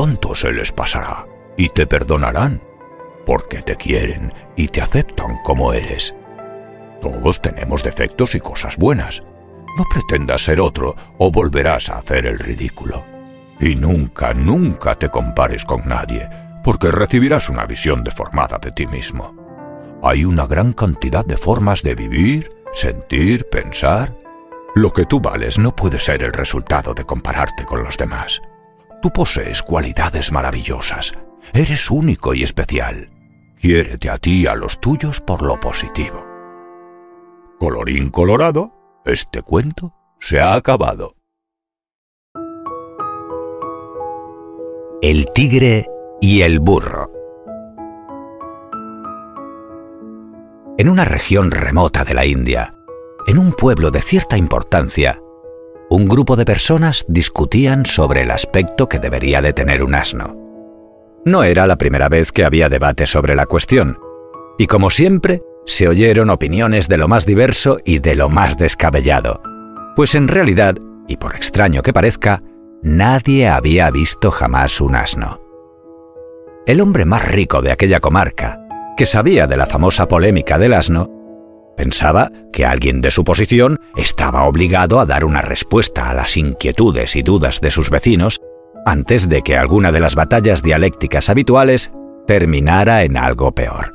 Pronto 0.00 0.34
se 0.34 0.50
les 0.50 0.72
pasará 0.72 1.26
y 1.58 1.68
te 1.68 1.86
perdonarán, 1.86 2.62
porque 3.26 3.60
te 3.60 3.76
quieren 3.76 4.32
y 4.56 4.68
te 4.68 4.80
aceptan 4.80 5.42
como 5.44 5.74
eres. 5.74 6.14
Todos 7.02 7.42
tenemos 7.42 7.82
defectos 7.82 8.34
y 8.34 8.40
cosas 8.40 8.78
buenas. 8.78 9.22
No 9.76 9.84
pretendas 9.92 10.40
ser 10.40 10.58
otro 10.58 10.96
o 11.18 11.30
volverás 11.30 11.90
a 11.90 11.98
hacer 11.98 12.24
el 12.24 12.38
ridículo. 12.38 13.04
Y 13.60 13.74
nunca, 13.74 14.32
nunca 14.32 14.94
te 14.94 15.10
compares 15.10 15.66
con 15.66 15.86
nadie, 15.86 16.26
porque 16.64 16.90
recibirás 16.90 17.50
una 17.50 17.66
visión 17.66 18.02
deformada 18.02 18.56
de 18.56 18.72
ti 18.72 18.86
mismo. 18.86 19.36
Hay 20.02 20.24
una 20.24 20.46
gran 20.46 20.72
cantidad 20.72 21.26
de 21.26 21.36
formas 21.36 21.82
de 21.82 21.94
vivir, 21.94 22.48
sentir, 22.72 23.50
pensar. 23.50 24.16
Lo 24.74 24.94
que 24.94 25.04
tú 25.04 25.20
vales 25.20 25.58
no 25.58 25.76
puede 25.76 25.98
ser 25.98 26.22
el 26.22 26.32
resultado 26.32 26.94
de 26.94 27.04
compararte 27.04 27.66
con 27.66 27.82
los 27.82 27.98
demás. 27.98 28.40
Tú 29.02 29.10
posees 29.10 29.62
cualidades 29.62 30.30
maravillosas. 30.30 31.14
Eres 31.54 31.90
único 31.90 32.34
y 32.34 32.42
especial. 32.42 33.10
Quiérete 33.58 34.10
a 34.10 34.18
ti 34.18 34.42
y 34.42 34.46
a 34.46 34.54
los 34.54 34.80
tuyos 34.80 35.20
por 35.20 35.42
lo 35.42 35.58
positivo. 35.58 36.24
Colorín 37.58 38.10
colorado, 38.10 38.72
este 39.04 39.42
cuento 39.42 39.94
se 40.18 40.40
ha 40.40 40.54
acabado. 40.54 41.16
El 45.02 45.26
tigre 45.32 45.86
y 46.20 46.42
el 46.42 46.60
burro. 46.60 47.10
En 50.76 50.88
una 50.88 51.04
región 51.04 51.50
remota 51.50 52.04
de 52.04 52.14
la 52.14 52.26
India, 52.26 52.74
en 53.26 53.38
un 53.38 53.52
pueblo 53.52 53.90
de 53.90 54.02
cierta 54.02 54.36
importancia, 54.36 55.20
un 55.90 56.06
grupo 56.06 56.36
de 56.36 56.44
personas 56.44 57.04
discutían 57.08 57.84
sobre 57.84 58.22
el 58.22 58.30
aspecto 58.30 58.88
que 58.88 59.00
debería 59.00 59.42
de 59.42 59.52
tener 59.52 59.82
un 59.82 59.96
asno. 59.96 60.36
No 61.24 61.42
era 61.42 61.66
la 61.66 61.76
primera 61.76 62.08
vez 62.08 62.30
que 62.30 62.44
había 62.44 62.68
debate 62.68 63.06
sobre 63.06 63.34
la 63.34 63.46
cuestión, 63.46 63.98
y 64.56 64.68
como 64.68 64.90
siempre, 64.90 65.42
se 65.66 65.88
oyeron 65.88 66.30
opiniones 66.30 66.86
de 66.86 66.96
lo 66.96 67.08
más 67.08 67.26
diverso 67.26 67.78
y 67.84 67.98
de 67.98 68.14
lo 68.14 68.28
más 68.28 68.56
descabellado, 68.56 69.42
pues 69.96 70.14
en 70.14 70.28
realidad, 70.28 70.76
y 71.08 71.16
por 71.16 71.34
extraño 71.34 71.82
que 71.82 71.92
parezca, 71.92 72.40
nadie 72.82 73.48
había 73.48 73.90
visto 73.90 74.30
jamás 74.30 74.80
un 74.80 74.94
asno. 74.94 75.40
El 76.66 76.80
hombre 76.80 77.04
más 77.04 77.26
rico 77.26 77.62
de 77.62 77.72
aquella 77.72 77.98
comarca, 77.98 78.60
que 78.96 79.06
sabía 79.06 79.48
de 79.48 79.56
la 79.56 79.66
famosa 79.66 80.06
polémica 80.06 80.56
del 80.56 80.74
asno, 80.74 81.10
pensaba 81.76 82.30
que 82.52 82.66
alguien 82.66 83.00
de 83.00 83.10
su 83.10 83.24
posición 83.24 83.78
estaba 83.96 84.44
obligado 84.44 85.00
a 85.00 85.06
dar 85.06 85.24
una 85.24 85.42
respuesta 85.42 86.10
a 86.10 86.14
las 86.14 86.36
inquietudes 86.36 87.16
y 87.16 87.22
dudas 87.22 87.60
de 87.60 87.70
sus 87.70 87.90
vecinos 87.90 88.40
antes 88.86 89.28
de 89.28 89.42
que 89.42 89.56
alguna 89.56 89.92
de 89.92 90.00
las 90.00 90.14
batallas 90.14 90.62
dialécticas 90.62 91.28
habituales 91.28 91.92
terminara 92.26 93.02
en 93.02 93.16
algo 93.16 93.52
peor. 93.52 93.94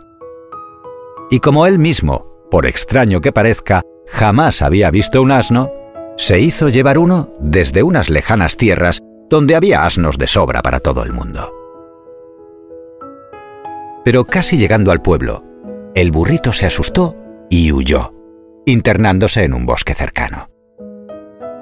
Y 1.29 1.39
como 1.39 1.65
él 1.65 1.79
mismo, 1.79 2.27
por 2.51 2.65
extraño 2.65 3.22
que 3.22 3.32
parezca, 3.32 3.82
jamás 4.08 4.62
había 4.62 4.91
visto 4.91 5.22
un 5.22 5.32
asno, 5.32 5.72
se 6.17 6.39
hizo 6.39 6.70
llevar 6.70 6.98
uno 6.98 7.34
desde 7.39 7.84
unas 7.84 8.10
lejanas 8.10 8.58
tierras 8.58 9.01
donde 9.29 9.55
había 9.55 9.86
asnos 9.86 10.17
de 10.17 10.27
sobra 10.27 10.62
para 10.62 10.79
todo 10.79 11.03
el 11.03 11.12
mundo. 11.12 11.51
Pero 14.03 14.25
casi 14.25 14.58
llegando 14.58 14.91
al 14.91 15.01
pueblo, 15.01 15.44
el 15.96 16.12
burrito 16.12 16.53
se 16.53 16.67
asustó 16.67 17.15
y 17.49 17.71
huyó. 17.71 18.13
internándose 18.67 19.43
en 19.43 19.53
un 19.53 19.65
bosque 19.67 19.93
cercano. 19.93 20.49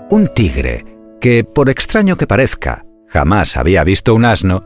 Un 0.09 0.29
tigre, 0.33 0.85
que 1.19 1.43
por 1.43 1.69
extraño 1.69 2.15
que 2.15 2.27
parezca, 2.27 2.85
jamás 3.07 3.57
había 3.57 3.83
visto 3.83 4.15
un 4.15 4.23
asno, 4.23 4.63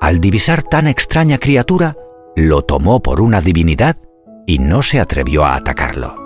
al 0.00 0.18
divisar 0.18 0.64
tan 0.64 0.88
extraña 0.88 1.38
criatura, 1.38 1.96
lo 2.34 2.62
tomó 2.62 3.00
por 3.00 3.20
una 3.20 3.40
divinidad 3.40 3.96
y 4.46 4.58
no 4.58 4.82
se 4.82 4.98
atrevió 4.98 5.44
a 5.44 5.54
atacarlo. 5.54 6.16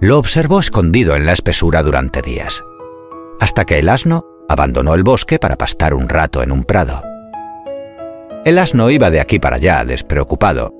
Lo 0.00 0.18
observó 0.18 0.58
escondido 0.58 1.14
en 1.14 1.26
la 1.26 1.32
espesura 1.32 1.82
durante 1.82 2.22
días, 2.22 2.64
hasta 3.40 3.64
que 3.64 3.78
el 3.78 3.88
asno 3.88 4.24
abandonó 4.48 4.94
el 4.94 5.04
bosque 5.04 5.38
para 5.38 5.56
pastar 5.56 5.94
un 5.94 6.08
rato 6.08 6.42
en 6.42 6.50
un 6.50 6.64
prado. 6.64 7.02
El 8.44 8.58
asno 8.58 8.90
iba 8.90 9.10
de 9.10 9.20
aquí 9.20 9.38
para 9.38 9.56
allá 9.56 9.84
despreocupado, 9.84 10.72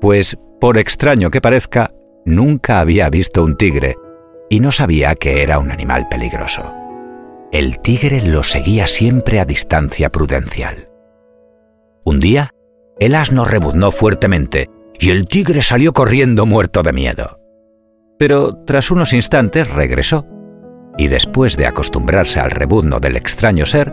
pues, 0.00 0.38
por 0.60 0.78
extraño 0.78 1.30
que 1.30 1.40
parezca, 1.40 1.92
nunca 2.24 2.80
había 2.80 3.08
visto 3.10 3.44
un 3.44 3.56
tigre 3.56 3.96
y 4.48 4.60
no 4.60 4.72
sabía 4.72 5.14
que 5.14 5.42
era 5.42 5.58
un 5.58 5.70
animal 5.70 6.08
peligroso. 6.08 6.74
El 7.52 7.80
tigre 7.80 8.22
lo 8.22 8.42
seguía 8.42 8.86
siempre 8.86 9.40
a 9.40 9.44
distancia 9.44 10.10
prudencial. 10.10 10.88
Un 12.04 12.20
día, 12.20 12.50
el 12.98 13.14
asno 13.14 13.44
rebuznó 13.44 13.90
fuertemente 13.90 14.70
y 14.98 15.10
el 15.10 15.26
tigre 15.26 15.62
salió 15.62 15.92
corriendo 15.92 16.46
muerto 16.46 16.82
de 16.82 16.92
miedo. 16.92 17.40
Pero 18.18 18.56
tras 18.64 18.90
unos 18.90 19.12
instantes 19.12 19.70
regresó 19.70 20.26
y 20.96 21.08
después 21.08 21.56
de 21.56 21.66
acostumbrarse 21.66 22.40
al 22.40 22.50
rebuzno 22.50 23.00
del 23.00 23.16
extraño 23.16 23.66
ser, 23.66 23.92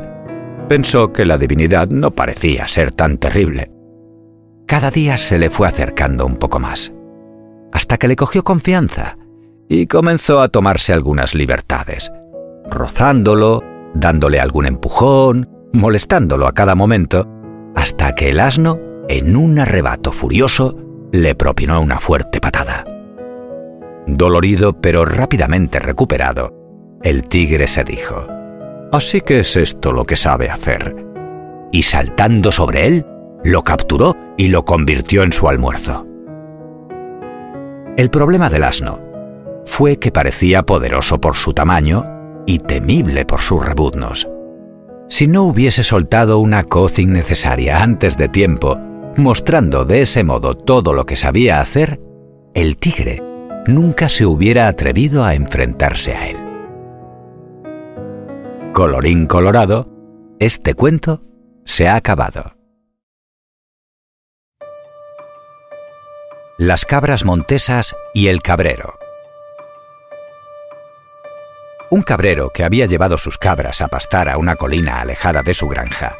pensó 0.69 1.11
que 1.11 1.25
la 1.25 1.37
divinidad 1.37 1.89
no 1.89 2.11
parecía 2.11 2.67
ser 2.67 2.91
tan 2.91 3.17
terrible. 3.17 3.72
Cada 4.67 4.89
día 4.91 5.17
se 5.17 5.37
le 5.37 5.49
fue 5.49 5.67
acercando 5.67 6.25
un 6.25 6.37
poco 6.37 6.59
más, 6.59 6.93
hasta 7.71 7.97
que 7.97 8.07
le 8.07 8.15
cogió 8.15 8.43
confianza 8.43 9.17
y 9.69 9.87
comenzó 9.87 10.41
a 10.41 10.49
tomarse 10.49 10.93
algunas 10.93 11.33
libertades, 11.33 12.11
rozándolo, 12.69 13.63
dándole 13.93 14.39
algún 14.39 14.65
empujón, 14.65 15.49
molestándolo 15.73 16.47
a 16.47 16.53
cada 16.53 16.75
momento, 16.75 17.27
hasta 17.75 18.13
que 18.13 18.29
el 18.29 18.39
asno, 18.39 18.79
en 19.09 19.35
un 19.35 19.59
arrebato 19.59 20.11
furioso, 20.11 20.77
le 21.11 21.35
propinó 21.35 21.81
una 21.81 21.99
fuerte 21.99 22.39
patada. 22.39 22.85
Dolorido 24.07 24.79
pero 24.81 25.05
rápidamente 25.05 25.79
recuperado, 25.79 26.53
el 27.03 27.27
tigre 27.27 27.67
se 27.67 27.83
dijo, 27.83 28.27
Así 28.91 29.21
que 29.21 29.39
es 29.39 29.57
esto 29.57 29.91
lo 29.91 30.05
que 30.05 30.15
sabe 30.15 30.49
hacer. 30.49 30.95
Y 31.71 31.81
saltando 31.81 32.51
sobre 32.51 32.85
él, 32.85 33.05
lo 33.43 33.63
capturó 33.63 34.15
y 34.37 34.47
lo 34.47 34.63
convirtió 34.65 35.23
en 35.23 35.33
su 35.33 35.47
almuerzo. 35.47 36.07
El 37.97 38.09
problema 38.09 38.49
del 38.49 38.63
asno 38.63 38.99
fue 39.65 39.97
que 39.97 40.11
parecía 40.11 40.63
poderoso 40.63 41.19
por 41.19 41.35
su 41.35 41.53
tamaño 41.53 42.05
y 42.45 42.59
temible 42.59 43.25
por 43.25 43.41
sus 43.41 43.65
rebuznos. 43.65 44.27
Si 45.07 45.27
no 45.27 45.43
hubiese 45.43 45.83
soltado 45.83 46.39
una 46.39 46.63
coz 46.63 46.99
innecesaria 46.99 47.83
antes 47.83 48.17
de 48.17 48.29
tiempo, 48.29 48.77
mostrando 49.17 49.85
de 49.85 50.01
ese 50.01 50.23
modo 50.23 50.55
todo 50.55 50.93
lo 50.93 51.05
que 51.05 51.15
sabía 51.15 51.61
hacer, 51.61 51.99
el 52.53 52.77
tigre 52.77 53.21
nunca 53.67 54.09
se 54.09 54.25
hubiera 54.25 54.67
atrevido 54.67 55.23
a 55.23 55.35
enfrentarse 55.35 56.15
a 56.15 56.29
él. 56.29 56.37
Colorín 58.73 59.27
colorado, 59.27 59.87
este 60.39 60.73
cuento 60.73 61.21
se 61.63 61.87
ha 61.87 61.95
acabado. 61.95 62.62
Las 66.57 66.85
cabras 66.85 67.25
montesas 67.25 67.95
y 68.13 68.27
el 68.27 68.43
cabrero. 68.43 68.99
Un 71.89 72.03
cabrero 72.03 72.51
que 72.51 72.63
había 72.63 72.85
llevado 72.85 73.17
sus 73.17 73.39
cabras 73.39 73.81
a 73.81 73.87
pastar 73.87 74.29
a 74.29 74.37
una 74.37 74.55
colina 74.55 75.01
alejada 75.01 75.41
de 75.41 75.55
su 75.55 75.67
granja, 75.67 76.15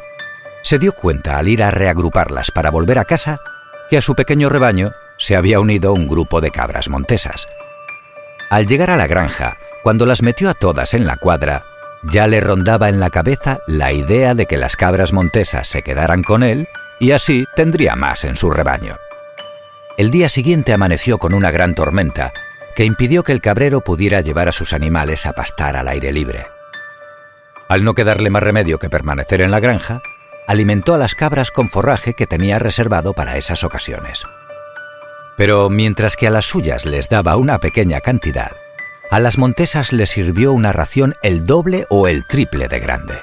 se 0.64 0.80
dio 0.80 0.92
cuenta 0.92 1.38
al 1.38 1.46
ir 1.46 1.62
a 1.62 1.70
reagruparlas 1.70 2.50
para 2.50 2.72
volver 2.72 2.98
a 2.98 3.04
casa 3.04 3.40
que 3.88 3.96
a 3.96 4.02
su 4.02 4.16
pequeño 4.16 4.48
rebaño 4.48 4.90
se 5.18 5.36
había 5.36 5.60
unido 5.60 5.92
un 5.92 6.08
grupo 6.08 6.40
de 6.40 6.50
cabras 6.50 6.88
montesas. 6.88 7.46
Al 8.50 8.66
llegar 8.66 8.90
a 8.90 8.96
la 8.96 9.06
granja, 9.06 9.56
cuando 9.84 10.04
las 10.04 10.22
metió 10.22 10.50
a 10.50 10.54
todas 10.54 10.94
en 10.94 11.06
la 11.06 11.16
cuadra, 11.16 11.62
ya 12.02 12.26
le 12.26 12.40
rondaba 12.40 12.88
en 12.88 12.98
la 12.98 13.10
cabeza 13.10 13.60
la 13.68 13.92
idea 13.92 14.34
de 14.34 14.46
que 14.46 14.56
las 14.56 14.74
cabras 14.74 15.12
montesas 15.12 15.68
se 15.68 15.82
quedaran 15.82 16.24
con 16.24 16.42
él 16.42 16.66
y 16.98 17.12
así 17.12 17.46
tendría 17.54 17.94
más 17.94 18.24
en 18.24 18.34
su 18.34 18.50
rebaño. 18.50 18.98
El 19.96 20.10
día 20.10 20.28
siguiente 20.28 20.72
amaneció 20.72 21.18
con 21.18 21.34
una 21.34 21.52
gran 21.52 21.76
tormenta 21.76 22.32
que 22.74 22.84
impidió 22.84 23.22
que 23.22 23.30
el 23.30 23.40
cabrero 23.40 23.80
pudiera 23.80 24.20
llevar 24.22 24.48
a 24.48 24.52
sus 24.52 24.72
animales 24.72 25.24
a 25.24 25.34
pastar 25.34 25.76
al 25.76 25.86
aire 25.86 26.12
libre. 26.12 26.48
Al 27.68 27.84
no 27.84 27.94
quedarle 27.94 28.28
más 28.28 28.42
remedio 28.42 28.80
que 28.80 28.90
permanecer 28.90 29.40
en 29.40 29.52
la 29.52 29.60
granja, 29.60 30.02
alimentó 30.48 30.94
a 30.94 30.98
las 30.98 31.14
cabras 31.14 31.52
con 31.52 31.70
forraje 31.70 32.14
que 32.14 32.26
tenía 32.26 32.58
reservado 32.58 33.12
para 33.12 33.36
esas 33.36 33.62
ocasiones. 33.62 34.24
Pero 35.36 35.70
mientras 35.70 36.16
que 36.16 36.26
a 36.26 36.30
las 36.30 36.44
suyas 36.44 36.84
les 36.86 37.08
daba 37.08 37.36
una 37.36 37.60
pequeña 37.60 38.00
cantidad, 38.00 38.50
a 39.12 39.20
las 39.20 39.38
montesas 39.38 39.92
les 39.92 40.10
sirvió 40.10 40.52
una 40.52 40.72
ración 40.72 41.14
el 41.22 41.46
doble 41.46 41.86
o 41.88 42.08
el 42.08 42.26
triple 42.26 42.66
de 42.66 42.80
grande. 42.80 43.20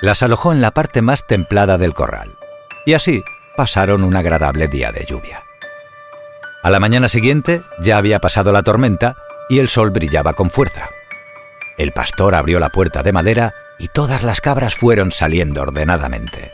Las 0.00 0.22
alojó 0.22 0.52
en 0.52 0.62
la 0.62 0.70
parte 0.70 1.02
más 1.02 1.26
templada 1.26 1.76
del 1.76 1.92
corral, 1.92 2.38
y 2.86 2.94
así 2.94 3.22
pasaron 3.54 4.02
un 4.02 4.16
agradable 4.16 4.68
día 4.68 4.92
de 4.92 5.04
lluvia. 5.04 5.44
A 6.62 6.70
la 6.70 6.80
mañana 6.80 7.08
siguiente 7.08 7.62
ya 7.78 7.98
había 7.98 8.18
pasado 8.18 8.52
la 8.52 8.62
tormenta 8.62 9.16
y 9.48 9.60
el 9.60 9.68
sol 9.68 9.90
brillaba 9.90 10.34
con 10.34 10.50
fuerza. 10.50 10.88
El 11.76 11.92
pastor 11.92 12.34
abrió 12.34 12.58
la 12.58 12.70
puerta 12.70 13.02
de 13.02 13.12
madera 13.12 13.54
y 13.78 13.88
todas 13.88 14.24
las 14.24 14.40
cabras 14.40 14.74
fueron 14.74 15.12
saliendo 15.12 15.62
ordenadamente. 15.62 16.52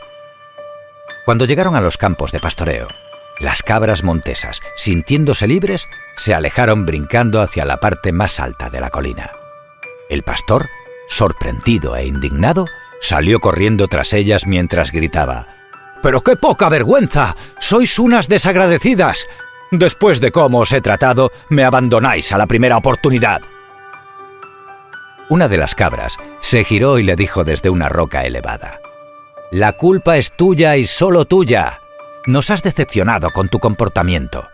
Cuando 1.25 1.45
llegaron 1.45 1.75
a 1.75 1.81
los 1.81 1.97
campos 1.97 2.31
de 2.31 2.39
pastoreo, 2.39 2.87
las 3.39 3.63
cabras 3.63 4.03
montesas, 4.03 4.61
sintiéndose 4.75 5.47
libres, 5.47 5.89
se 6.15 6.35
alejaron 6.35 6.85
brincando 6.85 7.41
hacia 7.41 7.65
la 7.65 7.77
parte 7.79 8.13
más 8.13 8.39
alta 8.39 8.69
de 8.69 8.79
la 8.79 8.91
colina. 8.91 9.31
El 10.09 10.21
pastor, 10.21 10.69
sorprendido 11.09 11.95
e 11.95 12.05
indignado, 12.05 12.67
salió 13.01 13.39
corriendo 13.39 13.87
tras 13.87 14.13
ellas 14.13 14.45
mientras 14.45 14.91
gritaba 14.91 15.47
¡Pero 16.05 16.21
qué 16.21 16.35
poca 16.35 16.69
vergüenza! 16.69 17.35
¡Sois 17.59 17.97
unas 17.97 18.27
desagradecidas! 18.27 19.27
Después 19.71 20.21
de 20.21 20.31
cómo 20.31 20.59
os 20.59 20.71
he 20.73 20.81
tratado, 20.81 21.31
me 21.49 21.63
abandonáis 21.63 22.31
a 22.31 22.37
la 22.37 22.47
primera 22.47 22.77
oportunidad. 22.77 23.41
Una 25.27 25.47
de 25.47 25.57
las 25.57 25.73
cabras 25.73 26.17
se 26.39 26.63
giró 26.63 26.99
y 26.99 27.03
le 27.03 27.15
dijo 27.15 27.43
desde 27.43 27.69
una 27.69 27.89
roca 27.89 28.25
elevada 28.25 28.79
La 29.51 29.71
culpa 29.73 30.17
es 30.17 30.31
tuya 30.35 30.77
y 30.77 30.85
solo 30.85 31.25
tuya. 31.25 31.81
Nos 32.27 32.51
has 32.51 32.61
decepcionado 32.61 33.31
con 33.31 33.49
tu 33.49 33.59
comportamiento. 33.59 34.49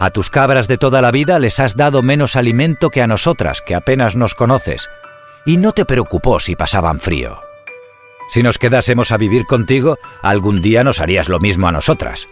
A 0.00 0.10
tus 0.10 0.30
cabras 0.30 0.66
de 0.66 0.78
toda 0.78 1.02
la 1.02 1.10
vida 1.10 1.38
les 1.38 1.60
has 1.60 1.76
dado 1.76 2.02
menos 2.02 2.34
alimento 2.34 2.90
que 2.90 3.02
a 3.02 3.06
nosotras, 3.06 3.60
que 3.60 3.74
apenas 3.74 4.16
nos 4.16 4.34
conoces, 4.34 4.88
y 5.44 5.58
no 5.58 5.72
te 5.72 5.84
preocupó 5.84 6.40
si 6.40 6.56
pasaban 6.56 7.00
frío. 7.00 7.42
Si 8.28 8.42
nos 8.42 8.58
quedásemos 8.58 9.12
a 9.12 9.16
vivir 9.16 9.44
contigo, 9.44 9.98
algún 10.22 10.62
día 10.62 10.84
nos 10.84 11.00
harías 11.00 11.28
lo 11.28 11.38
mismo 11.38 11.68
a 11.68 11.72
nosotras. 11.72 12.28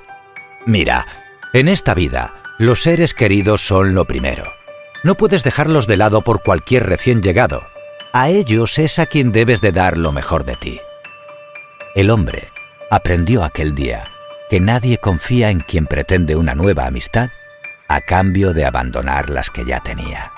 Mira, 0.65 1.07
en 1.53 1.69
esta 1.69 1.95
vida, 1.95 2.35
los 2.59 2.83
seres 2.83 3.15
queridos 3.15 3.67
son 3.67 3.95
lo 3.95 4.05
primero. 4.05 4.45
No 5.05 5.15
puedes 5.15 5.45
dejarlos 5.45 5.87
de 5.87 5.97
lado 5.97 6.23
por 6.23 6.43
cualquier 6.43 6.87
recién 6.87 7.23
llegado. 7.23 7.63
A 8.13 8.29
ellos 8.29 8.79
es 8.79 8.99
a 8.99 9.07
quien 9.07 9.33
debes 9.33 9.61
de 9.61 9.73
dar 9.73 9.97
lo 9.97 10.13
mejor 10.13 10.45
de 10.45 10.57
ti. 10.57 10.81
El 11.95 12.11
hombre 12.11 12.51
aprendió 12.91 13.45
aquel 13.45 13.75
día 13.75 14.11
que 14.51 14.61
nadie 14.61 14.99
confía 14.99 15.51
en 15.51 15.61
quien 15.61 15.87
pretende 15.87 16.37
una 16.37 16.55
nueva 16.55 16.87
amistad 16.87 17.31
a 17.89 18.01
cambio 18.01 18.53
de 18.53 18.67
abandonar 18.67 19.31
las 19.31 19.51
que 19.51 19.65
ya 19.65 19.81
tenía. 19.81 20.33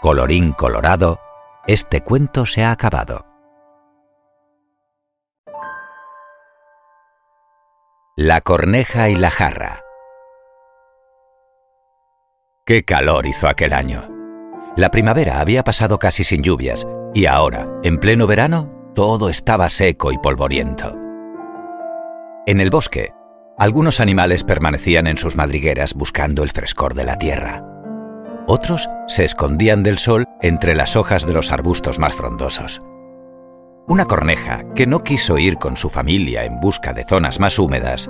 Colorín 0.00 0.52
colorado, 0.52 1.20
este 1.66 2.00
cuento 2.02 2.46
se 2.46 2.64
ha 2.64 2.72
acabado. 2.72 3.31
La 8.18 8.42
corneja 8.42 9.08
y 9.08 9.16
la 9.16 9.30
jarra. 9.30 9.80
Qué 12.66 12.84
calor 12.84 13.24
hizo 13.24 13.48
aquel 13.48 13.72
año. 13.72 14.06
La 14.76 14.90
primavera 14.90 15.40
había 15.40 15.64
pasado 15.64 15.98
casi 15.98 16.22
sin 16.22 16.42
lluvias 16.42 16.86
y 17.14 17.24
ahora, 17.24 17.66
en 17.82 17.96
pleno 17.96 18.26
verano, 18.26 18.70
todo 18.94 19.30
estaba 19.30 19.70
seco 19.70 20.12
y 20.12 20.18
polvoriento. 20.18 20.94
En 22.46 22.60
el 22.60 22.68
bosque, 22.68 23.14
algunos 23.56 23.98
animales 23.98 24.44
permanecían 24.44 25.06
en 25.06 25.16
sus 25.16 25.34
madrigueras 25.34 25.94
buscando 25.94 26.42
el 26.42 26.50
frescor 26.50 26.92
de 26.92 27.04
la 27.04 27.16
tierra. 27.16 27.64
Otros 28.46 28.90
se 29.08 29.24
escondían 29.24 29.82
del 29.82 29.96
sol 29.96 30.26
entre 30.42 30.74
las 30.74 30.96
hojas 30.96 31.26
de 31.26 31.32
los 31.32 31.50
arbustos 31.50 31.98
más 31.98 32.14
frondosos. 32.14 32.82
Una 33.88 34.04
corneja, 34.04 34.62
que 34.74 34.86
no 34.86 35.02
quiso 35.02 35.38
ir 35.38 35.58
con 35.58 35.76
su 35.76 35.90
familia 35.90 36.44
en 36.44 36.60
busca 36.60 36.92
de 36.92 37.04
zonas 37.04 37.40
más 37.40 37.58
húmedas, 37.58 38.08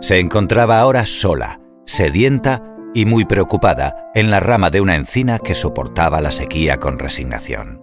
se 0.00 0.20
encontraba 0.20 0.80
ahora 0.80 1.06
sola, 1.06 1.60
sedienta 1.86 2.62
y 2.94 3.06
muy 3.06 3.24
preocupada 3.24 4.10
en 4.14 4.30
la 4.30 4.40
rama 4.40 4.70
de 4.70 4.80
una 4.80 4.96
encina 4.96 5.38
que 5.38 5.54
soportaba 5.54 6.20
la 6.20 6.30
sequía 6.30 6.78
con 6.78 6.98
resignación. 6.98 7.80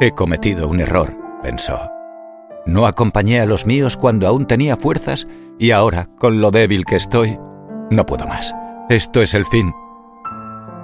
He 0.00 0.12
cometido 0.12 0.66
un 0.68 0.80
error, 0.80 1.14
pensó. 1.42 1.90
No 2.66 2.86
acompañé 2.86 3.40
a 3.40 3.46
los 3.46 3.66
míos 3.66 3.96
cuando 3.98 4.26
aún 4.26 4.46
tenía 4.46 4.76
fuerzas 4.76 5.26
y 5.58 5.72
ahora, 5.72 6.08
con 6.18 6.40
lo 6.40 6.50
débil 6.50 6.86
que 6.86 6.96
estoy, 6.96 7.38
no 7.90 8.06
puedo 8.06 8.26
más. 8.26 8.54
Esto 8.88 9.20
es 9.20 9.34
el 9.34 9.44
fin. 9.44 9.72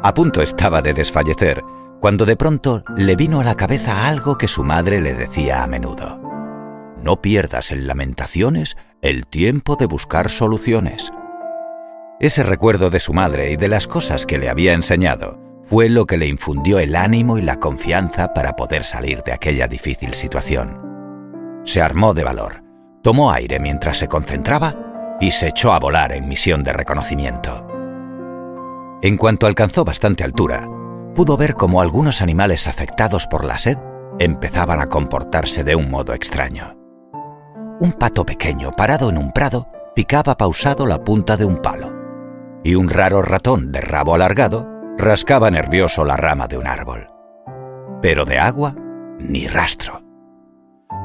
A 0.03 0.13
punto 0.15 0.43
estaba 0.43 0.83
de 0.83 0.93
desfallecer 0.93 1.63
cuando 2.01 2.25
de 2.25 2.37
pronto 2.37 2.83
le 2.97 3.15
vino 3.15 3.41
a 3.41 3.45
la 3.45 3.57
cabeza 3.57 4.09
algo 4.09 4.39
que 4.39 4.49
su 4.49 4.65
madre 4.65 5.01
le 5.01 5.15
decía 5.15 5.63
a 5.63 5.67
menudo. 5.67 6.19
No 7.03 7.21
pierdas 7.21 7.71
en 7.71 7.87
lamentaciones 7.87 8.77
el 9.03 9.27
tiempo 9.27 9.77
de 9.77 9.87
buscar 9.87 10.31
soluciones. 10.31 11.13
Ese 12.19 12.43
recuerdo 12.43 12.91
de 12.91 13.01
su 13.01 13.13
madre 13.13 13.53
y 13.53 13.57
de 13.57 13.69
las 13.69 13.87
cosas 13.87 14.27
que 14.27 14.39
le 14.39 14.49
había 14.49 14.73
enseñado 14.73 15.39
fue 15.65 15.89
lo 15.89 16.07
que 16.07 16.19
le 16.19 16.27
infundió 16.27 16.79
el 16.79 16.97
ánimo 16.97 17.39
y 17.39 17.43
la 17.43 17.61
confianza 17.61 18.35
para 18.35 18.57
poder 18.57 18.85
salir 18.85 19.23
de 19.23 19.33
aquella 19.33 19.69
difícil 19.69 20.15
situación. 20.15 20.81
Se 21.65 21.81
armó 21.81 22.13
de 22.13 22.25
valor, 22.25 22.65
tomó 23.03 23.31
aire 23.31 23.61
mientras 23.61 23.99
se 23.99 24.09
concentraba 24.09 25.17
y 25.21 25.31
se 25.31 25.49
echó 25.49 25.73
a 25.73 25.79
volar 25.79 26.13
en 26.13 26.29
misión 26.29 26.63
de 26.63 26.73
reconocimiento. 26.73 27.67
En 29.03 29.17
cuanto 29.17 29.47
alcanzó 29.47 29.85
bastante 29.85 30.25
altura, 30.25 30.69
pudo 31.15 31.37
ver 31.37 31.55
cómo 31.55 31.81
algunos 31.81 32.23
animales 32.23 32.67
afectados 32.67 33.27
por 33.27 33.45
la 33.45 33.59
sed 33.59 33.79
empezaban 34.19 34.81
a 34.81 34.89
comportarse 34.89 35.65
de 35.65 35.75
un 35.75 35.91
modo 35.91 36.15
extraño. 36.15 36.77
Un 37.81 37.93
pato 37.93 38.27
pequeño 38.27 38.73
parado 38.73 39.09
en 39.09 39.19
un 39.19 39.33
prado 39.33 39.69
picaba 39.95 40.37
pausado 40.37 40.87
la 40.87 41.03
punta 41.03 41.37
de 41.37 41.45
un 41.45 41.57
palo, 41.57 41.93
y 42.63 42.75
un 42.75 42.89
raro 42.89 43.23
ratón 43.23 43.73
de 43.73 43.81
rabo 43.81 44.15
alargado 44.15 44.69
rascaba 44.99 45.51
nervioso 45.51 46.05
la 46.05 46.17
rama 46.17 46.47
de 46.47 46.59
un 46.59 46.67
árbol. 46.67 47.09
Pero 48.03 48.25
de 48.25 48.39
agua, 48.39 48.75
ni 49.19 49.47
rastro. 49.47 50.03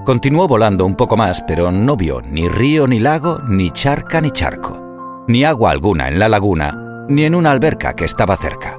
Continuó 0.05 0.47
volando 0.47 0.85
un 0.85 0.95
poco 0.95 1.17
más, 1.17 1.43
pero 1.47 1.71
no 1.71 1.95
vio 1.95 2.21
ni 2.21 2.47
río 2.47 2.87
ni 2.87 2.99
lago, 2.99 3.39
ni 3.47 3.71
charca 3.71 4.21
ni 4.21 4.31
charco, 4.31 5.25
ni 5.27 5.43
agua 5.43 5.71
alguna 5.71 6.09
en 6.09 6.19
la 6.19 6.29
laguna, 6.29 7.05
ni 7.09 7.23
en 7.23 7.35
una 7.35 7.51
alberca 7.51 7.95
que 7.95 8.05
estaba 8.05 8.37
cerca. 8.37 8.77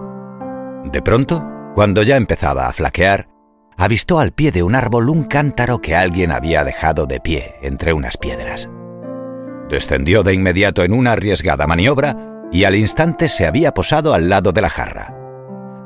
De 0.92 1.02
pronto, 1.02 1.44
cuando 1.74 2.02
ya 2.02 2.16
empezaba 2.16 2.68
a 2.68 2.72
flaquear, 2.72 3.28
avistó 3.76 4.20
al 4.20 4.32
pie 4.32 4.52
de 4.52 4.62
un 4.62 4.74
árbol 4.74 5.10
un 5.10 5.24
cántaro 5.24 5.80
que 5.80 5.96
alguien 5.96 6.30
había 6.30 6.64
dejado 6.64 7.06
de 7.06 7.20
pie 7.20 7.56
entre 7.60 7.92
unas 7.92 8.16
piedras. 8.16 8.70
Descendió 9.68 10.22
de 10.22 10.32
inmediato 10.32 10.84
en 10.84 10.92
una 10.92 11.12
arriesgada 11.12 11.66
maniobra 11.66 12.16
y 12.52 12.64
al 12.64 12.76
instante 12.76 13.28
se 13.28 13.46
había 13.46 13.74
posado 13.74 14.14
al 14.14 14.28
lado 14.28 14.52
de 14.52 14.60
la 14.62 14.70
jarra. 14.70 15.12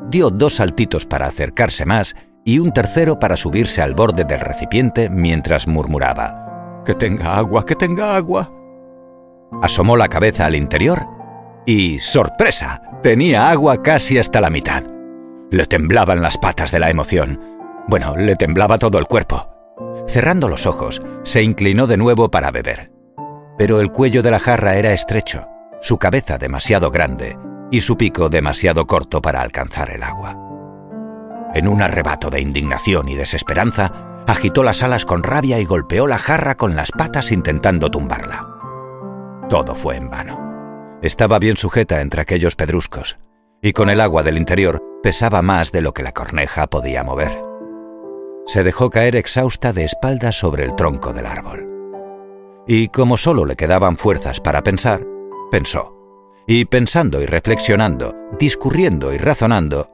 Dio 0.08 0.28
dos 0.30 0.56
saltitos 0.56 1.06
para 1.06 1.26
acercarse 1.26 1.86
más 1.86 2.14
y 2.44 2.58
un 2.58 2.72
tercero 2.72 3.18
para 3.18 3.36
subirse 3.36 3.80
al 3.80 3.94
borde 3.94 4.24
del 4.24 4.40
recipiente 4.40 5.08
mientras 5.08 5.66
murmuraba, 5.66 6.82
Que 6.84 6.94
tenga 6.94 7.36
agua, 7.36 7.64
que 7.64 7.74
tenga 7.74 8.16
agua. 8.16 8.52
Asomó 9.62 9.96
la 9.96 10.08
cabeza 10.08 10.46
al 10.46 10.56
interior 10.56 11.06
y, 11.64 11.98
sorpresa, 11.98 12.82
tenía 13.02 13.50
agua 13.50 13.82
casi 13.82 14.18
hasta 14.18 14.40
la 14.40 14.50
mitad. 14.50 14.84
Le 15.50 15.66
temblaban 15.66 16.22
las 16.22 16.38
patas 16.38 16.70
de 16.70 16.78
la 16.78 16.90
emoción. 16.90 17.40
Bueno, 17.88 18.16
le 18.16 18.36
temblaba 18.36 18.78
todo 18.78 18.98
el 18.98 19.06
cuerpo. 19.06 19.48
Cerrando 20.06 20.48
los 20.48 20.66
ojos, 20.66 21.00
se 21.22 21.42
inclinó 21.42 21.86
de 21.86 21.96
nuevo 21.96 22.30
para 22.30 22.50
beber. 22.50 22.92
Pero 23.58 23.80
el 23.80 23.90
cuello 23.90 24.22
de 24.22 24.30
la 24.30 24.38
jarra 24.38 24.76
era 24.76 24.92
estrecho, 24.92 25.46
su 25.80 25.98
cabeza 25.98 26.38
demasiado 26.38 26.90
grande 26.90 27.36
y 27.70 27.80
su 27.80 27.96
pico 27.96 28.28
demasiado 28.28 28.86
corto 28.86 29.20
para 29.20 29.42
alcanzar 29.42 29.90
el 29.90 30.02
agua. 30.02 30.36
En 31.54 31.68
un 31.68 31.82
arrebato 31.82 32.30
de 32.30 32.40
indignación 32.40 33.08
y 33.08 33.16
desesperanza, 33.16 34.22
agitó 34.26 34.62
las 34.62 34.82
alas 34.82 35.04
con 35.04 35.22
rabia 35.22 35.58
y 35.58 35.64
golpeó 35.64 36.06
la 36.06 36.18
jarra 36.18 36.54
con 36.54 36.76
las 36.76 36.92
patas 36.92 37.32
intentando 37.32 37.90
tumbarla. 37.90 38.46
Todo 39.48 39.74
fue 39.74 39.96
en 39.96 40.10
vano. 40.10 40.49
Estaba 41.02 41.38
bien 41.38 41.56
sujeta 41.56 42.00
entre 42.00 42.20
aquellos 42.20 42.56
pedruscos, 42.56 43.18
y 43.62 43.72
con 43.72 43.90
el 43.90 44.00
agua 44.00 44.22
del 44.22 44.36
interior 44.36 44.82
pesaba 45.02 45.42
más 45.42 45.72
de 45.72 45.80
lo 45.80 45.94
que 45.94 46.02
la 46.02 46.12
corneja 46.12 46.66
podía 46.66 47.02
mover. 47.02 47.42
Se 48.46 48.62
dejó 48.62 48.90
caer 48.90 49.16
exhausta 49.16 49.72
de 49.72 49.84
espaldas 49.84 50.38
sobre 50.38 50.64
el 50.64 50.74
tronco 50.74 51.12
del 51.12 51.26
árbol. 51.26 51.66
Y 52.66 52.88
como 52.88 53.16
solo 53.16 53.44
le 53.46 53.56
quedaban 53.56 53.96
fuerzas 53.96 54.40
para 54.40 54.62
pensar, 54.62 55.06
pensó. 55.50 55.96
Y 56.46 56.64
pensando 56.64 57.20
y 57.20 57.26
reflexionando, 57.26 58.14
discurriendo 58.38 59.12
y 59.12 59.18
razonando, 59.18 59.88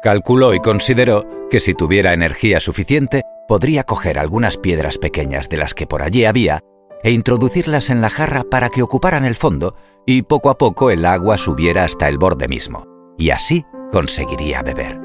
Calculó 0.00 0.54
y 0.54 0.60
consideró 0.60 1.48
que 1.50 1.58
si 1.58 1.74
tuviera 1.74 2.12
energía 2.12 2.60
suficiente, 2.60 3.22
podría 3.48 3.82
coger 3.82 4.18
algunas 4.18 4.56
piedras 4.56 4.96
pequeñas 4.96 5.48
de 5.48 5.56
las 5.56 5.74
que 5.74 5.88
por 5.88 6.02
allí 6.02 6.24
había 6.24 6.60
e 7.02 7.10
introducirlas 7.10 7.90
en 7.90 8.00
la 8.00 8.10
jarra 8.10 8.44
para 8.44 8.68
que 8.68 8.82
ocuparan 8.82 9.24
el 9.24 9.34
fondo 9.34 9.74
y 10.06 10.22
poco 10.22 10.50
a 10.50 10.58
poco 10.58 10.90
el 10.90 11.04
agua 11.04 11.38
subiera 11.38 11.84
hasta 11.84 12.08
el 12.08 12.18
borde 12.18 12.48
mismo, 12.48 12.84
y 13.16 13.30
así 13.30 13.64
conseguiría 13.92 14.62
beber. 14.62 15.00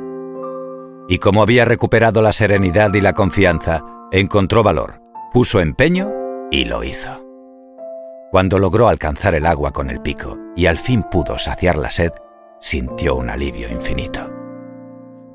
Y 1.08 1.18
como 1.18 1.42
había 1.42 1.66
recuperado 1.66 2.22
la 2.22 2.32
serenidad 2.32 2.94
y 2.94 3.02
la 3.02 3.14
confianza, 3.14 3.84
encontró 4.12 4.64
valor, 4.64 5.02
puso 5.32 5.60
empeño 5.60 6.12
y 6.52 6.66
lo 6.66 6.84
hizo. 6.84 7.24
Cuando 8.32 8.58
logró 8.60 8.88
alcanzar 8.88 9.36
el 9.36 9.46
agua 9.46 9.72
con 9.72 9.90
el 9.90 10.02
pico 10.02 10.38
y 10.56 10.66
al 10.66 10.78
fin 10.78 11.04
pudo 11.04 11.38
saciar 11.38 11.78
la 11.78 11.92
sed, 11.92 12.12
sintió 12.60 13.16
un 13.16 13.30
alivio 13.30 13.70
infinito 13.70 14.34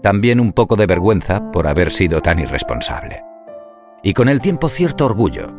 también 0.02 0.40
un 0.40 0.52
poco 0.52 0.76
de 0.76 0.86
vergüenza 0.86 1.50
por 1.52 1.66
haber 1.66 1.90
sido 1.90 2.20
tan 2.20 2.38
irresponsable. 2.38 3.22
Y 4.02 4.14
con 4.14 4.28
el 4.28 4.40
tiempo 4.40 4.68
cierto 4.68 5.06
orgullo, 5.06 5.52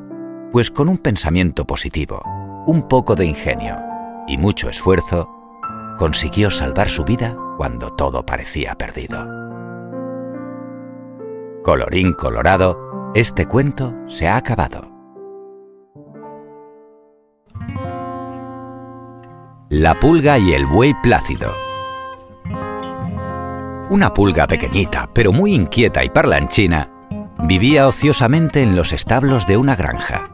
pues 0.52 0.72
con 0.72 0.90
un 0.90 0.98
pensamiento 0.98 1.66
positivo, 1.66 2.22
un 2.66 2.88
poco 2.88 3.16
de 3.16 3.26
ingenio 3.26 3.78
y 4.28 4.38
mucho 4.38 4.70
esfuerzo, 4.70 5.30
consiguió 5.98 6.52
salvar 6.52 6.90
su 6.90 7.04
vida 7.04 7.36
cuando 7.58 7.92
todo 7.92 8.26
parecía 8.26 8.76
perdido. 8.76 9.28
Colorín 11.64 12.14
colorado, 12.14 13.12
este 13.16 13.48
cuento 13.48 13.94
se 14.08 14.28
ha 14.28 14.38
acabado. 14.38 14.92
La 19.70 20.00
pulga 20.00 20.40
y 20.40 20.54
el 20.54 20.66
buey 20.66 20.94
plácido 21.04 21.52
una 23.90 24.14
pulga 24.14 24.46
pequeñita, 24.48 25.10
pero 25.14 25.32
muy 25.32 25.54
inquieta 25.54 26.04
y 26.04 26.10
parlanchina, 26.10 26.92
vivía 27.44 27.88
ociosamente 27.88 28.62
en 28.62 28.76
los 28.76 28.94
establos 28.94 29.48
de 29.48 29.58
una 29.58 29.76
granja. 29.76 30.30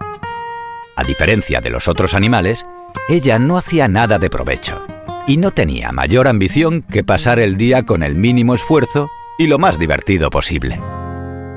A 0.96 1.04
diferencia 1.04 1.62
de 1.62 1.70
los 1.70 1.88
otros 1.88 2.14
animales, 2.14 2.66
ella 3.10 3.38
no 3.38 3.58
hacía 3.58 3.88
nada 3.88 4.18
de 4.18 4.30
provecho 4.30 4.82
y 5.28 5.38
no 5.38 5.52
tenía 5.52 5.92
mayor 5.92 6.28
ambición 6.28 6.82
que 6.82 7.04
pasar 7.04 7.40
el 7.40 7.58
día 7.58 7.84
con 7.84 8.04
el 8.04 8.16
mínimo 8.16 8.56
esfuerzo 8.56 9.10
y 9.38 9.48
lo 9.48 9.60
más 9.60 9.78
divertido 9.78 10.30
posible. 10.30 10.80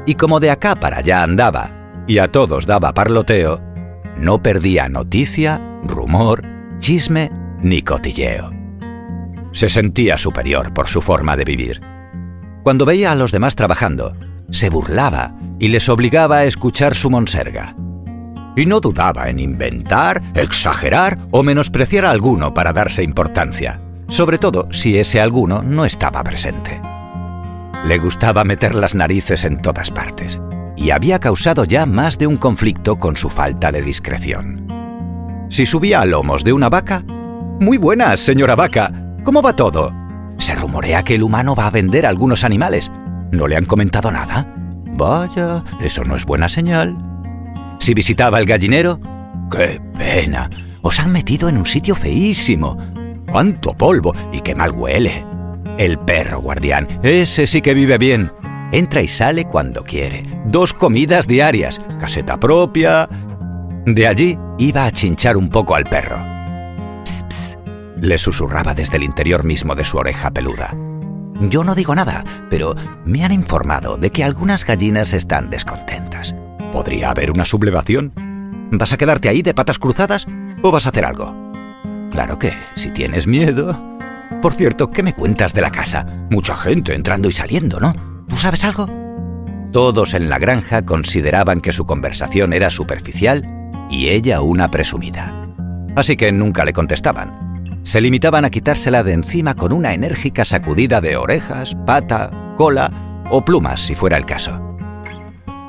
Y 0.06 0.14
como 0.14 0.40
de 0.40 0.50
acá 0.50 0.74
para 0.74 0.98
allá 0.98 1.22
andaba 1.22 1.70
y 2.06 2.18
a 2.18 2.32
todos 2.32 2.66
daba 2.66 2.94
parloteo, 2.94 3.60
no 4.16 4.42
perdía 4.42 4.88
noticia, 4.88 5.60
rumor, 5.84 6.42
chisme 6.78 7.30
ni 7.62 7.82
cotilleo. 7.82 8.52
Se 9.52 9.68
sentía 9.68 10.18
superior 10.18 10.72
por 10.74 10.88
su 10.88 11.00
forma 11.00 11.36
de 11.36 11.44
vivir. 11.44 11.80
Cuando 12.62 12.84
veía 12.84 13.12
a 13.12 13.14
los 13.14 13.32
demás 13.32 13.54
trabajando, 13.54 14.16
se 14.50 14.70
burlaba 14.70 15.34
y 15.58 15.68
les 15.68 15.88
obligaba 15.88 16.38
a 16.38 16.44
escuchar 16.44 16.94
su 16.94 17.10
monserga. 17.10 17.76
Y 18.56 18.66
no 18.66 18.80
dudaba 18.80 19.28
en 19.28 19.38
inventar, 19.38 20.22
exagerar 20.34 21.18
o 21.30 21.42
menospreciar 21.42 22.04
a 22.04 22.10
alguno 22.10 22.54
para 22.54 22.72
darse 22.72 23.02
importancia, 23.02 23.80
sobre 24.08 24.38
todo 24.38 24.68
si 24.72 24.98
ese 24.98 25.20
alguno 25.20 25.62
no 25.62 25.84
estaba 25.84 26.22
presente. 26.24 26.80
Le 27.86 27.98
gustaba 27.98 28.44
meter 28.44 28.74
las 28.74 28.94
narices 28.94 29.44
en 29.44 29.62
todas 29.62 29.90
partes 29.90 30.40
y 30.76 30.90
había 30.90 31.18
causado 31.18 31.64
ya 31.64 31.86
más 31.86 32.18
de 32.18 32.26
un 32.26 32.36
conflicto 32.36 32.96
con 32.96 33.16
su 33.16 33.28
falta 33.28 33.72
de 33.72 33.82
discreción. 33.82 34.66
Si 35.48 35.66
subía 35.66 36.00
a 36.00 36.04
lomos 36.04 36.44
de 36.44 36.52
una 36.52 36.68
vaca, 36.68 37.02
Muy 37.60 37.76
buenas, 37.76 38.20
señora 38.20 38.54
vaca, 38.54 38.92
¿Cómo 39.24 39.42
va 39.42 39.54
todo? 39.54 39.92
Se 40.38 40.54
rumorea 40.54 41.02
que 41.02 41.16
el 41.16 41.22
humano 41.22 41.54
va 41.54 41.66
a 41.66 41.70
vender 41.70 42.06
algunos 42.06 42.44
animales. 42.44 42.90
¿No 43.32 43.46
le 43.46 43.56
han 43.56 43.64
comentado 43.64 44.10
nada? 44.10 44.54
Vaya, 44.96 45.64
eso 45.80 46.04
no 46.04 46.16
es 46.16 46.24
buena 46.24 46.48
señal. 46.48 46.96
Si 47.78 47.94
visitaba 47.94 48.38
el 48.38 48.46
gallinero, 48.46 49.00
¡qué 49.50 49.80
pena! 49.96 50.50
Os 50.82 51.00
han 51.00 51.12
metido 51.12 51.48
en 51.48 51.58
un 51.58 51.66
sitio 51.66 51.94
feísimo. 51.94 52.76
¡Cuánto 53.30 53.74
polvo! 53.74 54.14
Y 54.32 54.40
qué 54.40 54.54
mal 54.54 54.72
huele. 54.72 55.24
El 55.78 55.98
perro 55.98 56.40
guardián, 56.40 56.88
ese 57.02 57.46
sí 57.46 57.62
que 57.62 57.74
vive 57.74 57.98
bien. 57.98 58.32
Entra 58.72 59.00
y 59.00 59.08
sale 59.08 59.44
cuando 59.44 59.84
quiere. 59.84 60.22
Dos 60.46 60.74
comidas 60.74 61.26
diarias, 61.26 61.80
caseta 62.00 62.38
propia. 62.38 63.08
De 63.86 64.06
allí 64.06 64.38
iba 64.58 64.84
a 64.84 64.90
chinchar 64.90 65.36
un 65.36 65.48
poco 65.48 65.74
al 65.74 65.84
perro. 65.84 66.18
le 68.00 68.18
susurraba 68.18 68.74
desde 68.74 68.96
el 68.96 69.02
interior 69.02 69.44
mismo 69.44 69.74
de 69.74 69.84
su 69.84 69.96
oreja 69.98 70.30
peluda. 70.30 70.74
Yo 71.40 71.64
no 71.64 71.74
digo 71.74 71.94
nada, 71.94 72.24
pero 72.50 72.74
me 73.04 73.24
han 73.24 73.32
informado 73.32 73.96
de 73.96 74.10
que 74.10 74.24
algunas 74.24 74.64
gallinas 74.64 75.12
están 75.14 75.50
descontentas. 75.50 76.34
¿Podría 76.72 77.10
haber 77.10 77.30
una 77.30 77.44
sublevación? 77.44 78.12
¿Vas 78.70 78.92
a 78.92 78.96
quedarte 78.96 79.28
ahí 79.28 79.42
de 79.42 79.54
patas 79.54 79.78
cruzadas 79.78 80.26
o 80.62 80.70
vas 80.70 80.86
a 80.86 80.90
hacer 80.90 81.04
algo? 81.04 81.34
Claro 82.10 82.38
que, 82.38 82.52
si 82.76 82.90
tienes 82.90 83.26
miedo... 83.26 83.98
Por 84.42 84.54
cierto, 84.54 84.90
¿qué 84.90 85.02
me 85.02 85.14
cuentas 85.14 85.54
de 85.54 85.62
la 85.62 85.70
casa? 85.70 86.04
Mucha 86.30 86.54
gente 86.54 86.94
entrando 86.94 87.28
y 87.28 87.32
saliendo, 87.32 87.80
¿no? 87.80 87.94
¿Tú 88.28 88.36
sabes 88.36 88.62
algo? 88.64 88.86
Todos 89.72 90.14
en 90.14 90.28
la 90.28 90.38
granja 90.38 90.84
consideraban 90.84 91.60
que 91.60 91.72
su 91.72 91.86
conversación 91.86 92.52
era 92.52 92.70
superficial 92.70 93.46
y 93.90 94.08
ella 94.08 94.42
una 94.42 94.70
presumida. 94.70 95.48
Así 95.96 96.16
que 96.16 96.30
nunca 96.30 96.64
le 96.64 96.72
contestaban. 96.72 97.80
Se 97.82 98.00
limitaban 98.00 98.44
a 98.44 98.50
quitársela 98.50 99.02
de 99.02 99.14
encima 99.14 99.54
con 99.54 99.72
una 99.72 99.94
enérgica 99.94 100.44
sacudida 100.44 101.00
de 101.00 101.16
orejas, 101.16 101.74
pata, 101.86 102.30
cola 102.56 103.24
o 103.30 103.44
plumas 103.44 103.80
si 103.80 103.94
fuera 103.94 104.16
el 104.16 104.26
caso. 104.26 104.76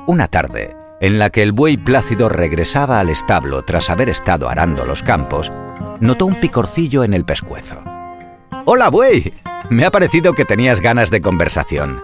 Una 0.06 0.28
tarde, 0.28 0.76
en 1.02 1.20
la 1.20 1.30
que 1.30 1.44
el 1.44 1.52
buey 1.52 1.78
plácido 1.78 2.30
regresaba 2.30 3.00
al 3.00 3.10
establo 3.10 3.64
tras 3.64 3.90
haber 3.90 4.10
estado 4.10 4.50
arando 4.50 4.86
los 4.86 5.04
campos, 5.04 5.52
notó 6.00 6.26
un 6.26 6.36
picorcillo 6.36 7.04
en 7.04 7.14
el 7.14 7.26
pescuezo. 7.26 7.82
¡Hola, 8.66 8.90
buey! 8.90 9.34
Me 9.70 9.86
ha 9.86 9.92
parecido 9.92 10.34
que 10.34 10.46
tenías 10.46 10.82
ganas 10.82 11.10
de 11.12 11.22
conversación. 11.22 12.02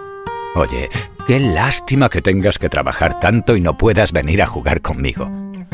Oye, 0.56 0.90
qué 1.28 1.40
lástima 1.40 2.10
que 2.10 2.22
tengas 2.22 2.58
que 2.58 2.70
trabajar 2.70 3.20
tanto 3.20 3.56
y 3.56 3.62
no 3.62 3.78
puedas 3.78 4.12
venir 4.12 4.42
a 4.42 4.48
jugar 4.48 4.82
conmigo. 4.82 5.30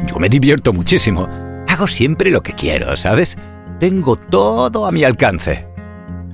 Yo 0.08 0.18
me 0.18 0.30
divierto 0.30 0.74
muchísimo. 0.74 1.28
Hago 1.68 1.88
siempre 1.88 2.32
lo 2.32 2.42
que 2.42 2.54
quiero, 2.54 2.96
¿sabes? 2.96 3.38
Tengo 3.80 4.16
todo 4.16 4.86
a 4.86 4.92
mi 4.92 5.04
alcance. 5.04 5.68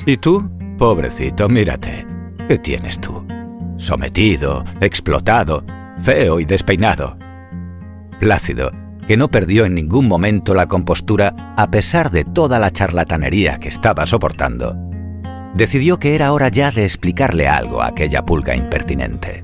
¿Y 0.05 0.17
tú? 0.17 0.49
Pobrecito, 0.77 1.49
mírate. 1.49 2.05
¿Qué 2.47 2.57
tienes 2.57 3.01
tú? 3.01 3.25
Sometido, 3.77 4.63
explotado, 4.79 5.63
feo 5.99 6.39
y 6.39 6.45
despeinado. 6.45 7.17
Plácido, 8.19 8.71
que 9.07 9.17
no 9.17 9.29
perdió 9.29 9.65
en 9.65 9.75
ningún 9.75 10.07
momento 10.07 10.53
la 10.53 10.67
compostura 10.67 11.53
a 11.55 11.69
pesar 11.71 12.11
de 12.11 12.25
toda 12.25 12.59
la 12.59 12.71
charlatanería 12.71 13.59
que 13.59 13.69
estaba 13.69 14.05
soportando, 14.05 14.75
decidió 15.55 15.97
que 15.97 16.15
era 16.15 16.33
hora 16.33 16.49
ya 16.49 16.71
de 16.71 16.83
explicarle 16.83 17.47
algo 17.47 17.81
a 17.81 17.87
aquella 17.87 18.25
pulga 18.25 18.55
impertinente. 18.55 19.43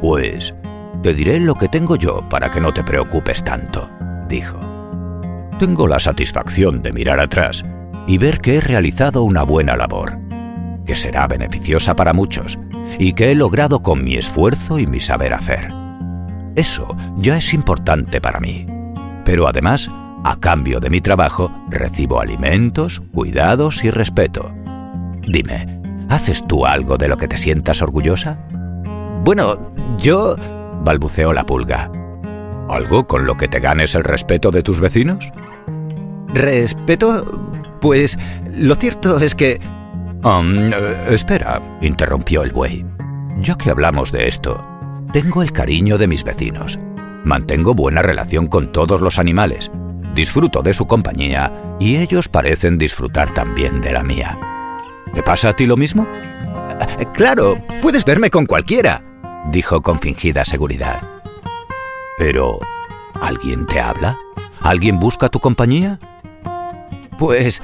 Pues, 0.00 0.54
te 1.02 1.12
diré 1.12 1.38
lo 1.40 1.54
que 1.54 1.68
tengo 1.68 1.96
yo 1.96 2.26
para 2.28 2.50
que 2.50 2.60
no 2.60 2.72
te 2.72 2.82
preocupes 2.82 3.44
tanto, 3.44 3.90
dijo. 4.28 4.58
Tengo 5.58 5.86
la 5.86 5.98
satisfacción 5.98 6.82
de 6.82 6.92
mirar 6.92 7.20
atrás 7.20 7.62
y 8.06 8.16
ver 8.16 8.38
que 8.38 8.56
he 8.56 8.60
realizado 8.60 9.22
una 9.22 9.42
buena 9.42 9.76
labor, 9.76 10.18
que 10.86 10.96
será 10.96 11.26
beneficiosa 11.26 11.94
para 11.94 12.14
muchos 12.14 12.58
y 12.98 13.12
que 13.12 13.30
he 13.30 13.34
logrado 13.34 13.82
con 13.82 14.04
mi 14.04 14.16
esfuerzo 14.16 14.78
y 14.78 14.86
mi 14.86 15.00
saber 15.00 15.34
hacer. 15.34 15.72
Eso 16.56 16.96
ya 17.16 17.36
es 17.36 17.54
importante 17.54 18.20
para 18.20 18.40
mí. 18.40 18.66
Pero 19.24 19.46
además, 19.46 19.88
a 20.24 20.38
cambio 20.38 20.80
de 20.80 20.90
mi 20.90 21.00
trabajo, 21.00 21.52
recibo 21.68 22.20
alimentos, 22.20 23.00
cuidados 23.12 23.84
y 23.84 23.90
respeto. 23.90 24.54
Dime, 25.26 25.80
¿haces 26.08 26.46
tú 26.46 26.66
algo 26.66 26.98
de 26.98 27.08
lo 27.08 27.16
que 27.16 27.28
te 27.28 27.38
sientas 27.38 27.82
orgullosa? 27.82 28.44
Bueno, 29.24 29.72
yo... 29.98 30.36
balbuceó 30.82 31.32
la 31.32 31.44
pulga. 31.44 31.90
¿Algo 32.68 33.06
con 33.06 33.26
lo 33.26 33.36
que 33.36 33.48
te 33.48 33.60
ganes 33.60 33.94
el 33.94 34.04
respeto 34.04 34.50
de 34.50 34.62
tus 34.62 34.80
vecinos? 34.80 35.32
¿Respeto? 36.28 37.24
Pues 37.80 38.18
lo 38.54 38.74
cierto 38.74 39.18
es 39.18 39.34
que... 39.34 39.60
Um, 40.22 40.70
espera, 41.08 41.62
interrumpió 41.80 42.42
el 42.42 42.52
buey. 42.52 42.84
Ya 43.38 43.56
que 43.56 43.70
hablamos 43.70 44.12
de 44.12 44.28
esto, 44.28 44.62
tengo 45.12 45.42
el 45.42 45.52
cariño 45.52 45.96
de 45.96 46.06
mis 46.06 46.24
vecinos. 46.24 46.78
Mantengo 47.24 47.74
buena 47.74 48.02
relación 48.02 48.46
con 48.46 48.70
todos 48.70 49.00
los 49.00 49.18
animales. 49.18 49.70
Disfruto 50.14 50.62
de 50.62 50.74
su 50.74 50.86
compañía 50.86 51.76
y 51.78 51.96
ellos 51.96 52.28
parecen 52.28 52.76
disfrutar 52.76 53.32
también 53.32 53.80
de 53.80 53.92
la 53.92 54.02
mía. 54.02 54.36
¿Te 55.14 55.22
pasa 55.22 55.50
a 55.50 55.52
ti 55.54 55.66
lo 55.66 55.76
mismo? 55.76 56.06
Claro, 57.14 57.58
puedes 57.82 58.06
verme 58.06 58.30
con 58.30 58.46
cualquiera, 58.46 59.02
dijo 59.50 59.82
con 59.82 60.00
fingida 60.00 60.44
seguridad. 60.46 61.02
Pero, 62.16 62.58
¿alguien 63.20 63.66
te 63.66 63.80
habla? 63.80 64.18
¿Alguien 64.62 64.98
busca 64.98 65.28
tu 65.28 65.40
compañía? 65.40 65.98
Pues... 67.18 67.60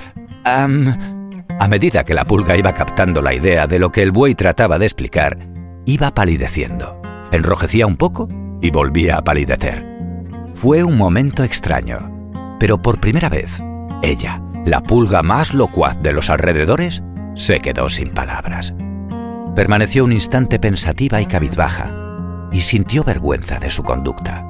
a 1.58 1.68
medida 1.68 2.04
que 2.04 2.14
la 2.14 2.24
pulga 2.24 2.56
iba 2.56 2.74
captando 2.74 3.22
la 3.22 3.32
idea 3.32 3.66
de 3.66 3.78
lo 3.78 3.90
que 3.90 4.02
el 4.02 4.12
buey 4.12 4.34
trataba 4.34 4.78
de 4.78 4.84
explicar, 4.84 5.38
iba 5.86 6.12
palideciendo. 6.12 7.00
Enrojecía 7.32 7.86
un 7.86 7.96
poco 7.96 8.28
y 8.60 8.70
volvía 8.70 9.16
a 9.16 9.24
palidecer. 9.24 9.84
Fue 10.52 10.84
un 10.84 10.96
momento 10.96 11.44
extraño, 11.44 12.56
pero 12.60 12.80
por 12.80 13.00
primera 13.00 13.28
vez, 13.28 13.62
ella, 14.02 14.42
la 14.66 14.82
pulga 14.82 15.22
más 15.22 15.54
locuaz 15.54 16.00
de 16.02 16.12
los 16.12 16.28
alrededores, 16.28 17.02
se 17.34 17.60
quedó 17.60 17.88
sin 17.88 18.10
palabras. 18.10 18.74
Permaneció 19.54 20.04
un 20.04 20.12
instante 20.12 20.58
pensativa 20.58 21.20
y 21.22 21.26
cabizbaja, 21.26 21.90
y 22.52 22.60
sintió 22.60 23.02
vergüenza 23.02 23.58
de 23.58 23.70
su 23.70 23.82
conducta. 23.82 24.44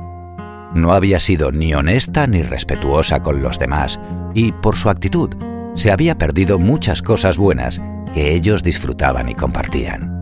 No 0.74 0.92
había 0.92 1.20
sido 1.20 1.52
ni 1.52 1.72
honesta 1.72 2.26
ni 2.26 2.42
respetuosa 2.42 3.22
con 3.22 3.42
los 3.42 3.58
demás, 3.58 4.00
y 4.34 4.52
por 4.52 4.76
su 4.76 4.90
actitud 4.90 5.34
se 5.76 5.92
había 5.92 6.18
perdido 6.18 6.58
muchas 6.58 7.00
cosas 7.00 7.38
buenas 7.38 7.80
que 8.12 8.34
ellos 8.34 8.64
disfrutaban 8.64 9.28
y 9.28 9.36
compartían. 9.36 10.12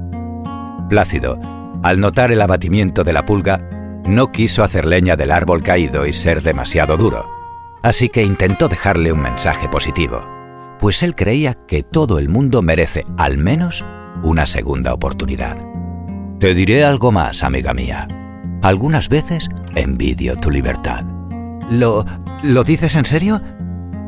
Plácido, 0.90 1.40
al 1.82 1.98
notar 1.98 2.30
el 2.30 2.42
abatimiento 2.42 3.02
de 3.02 3.14
la 3.14 3.24
pulga, 3.24 3.66
no 4.04 4.30
quiso 4.30 4.62
hacer 4.62 4.84
leña 4.84 5.16
del 5.16 5.32
árbol 5.32 5.62
caído 5.62 6.04
y 6.04 6.12
ser 6.12 6.42
demasiado 6.42 6.98
duro, 6.98 7.24
así 7.82 8.10
que 8.10 8.22
intentó 8.22 8.68
dejarle 8.68 9.10
un 9.10 9.20
mensaje 9.20 9.70
positivo 9.70 10.34
pues 10.84 11.02
él 11.02 11.14
creía 11.14 11.54
que 11.54 11.82
todo 11.82 12.18
el 12.18 12.28
mundo 12.28 12.60
merece 12.60 13.06
al 13.16 13.38
menos 13.38 13.84
una 14.22 14.44
segunda 14.44 14.92
oportunidad. 14.92 15.56
Te 16.38 16.54
diré 16.54 16.84
algo 16.84 17.10
más, 17.10 17.42
amiga 17.42 17.72
mía. 17.72 18.06
Algunas 18.60 19.08
veces 19.08 19.48
envidio 19.74 20.36
tu 20.36 20.50
libertad. 20.50 21.04
¿Lo... 21.70 22.04
¿Lo 22.42 22.64
dices 22.64 22.96
en 22.96 23.06
serio? 23.06 23.40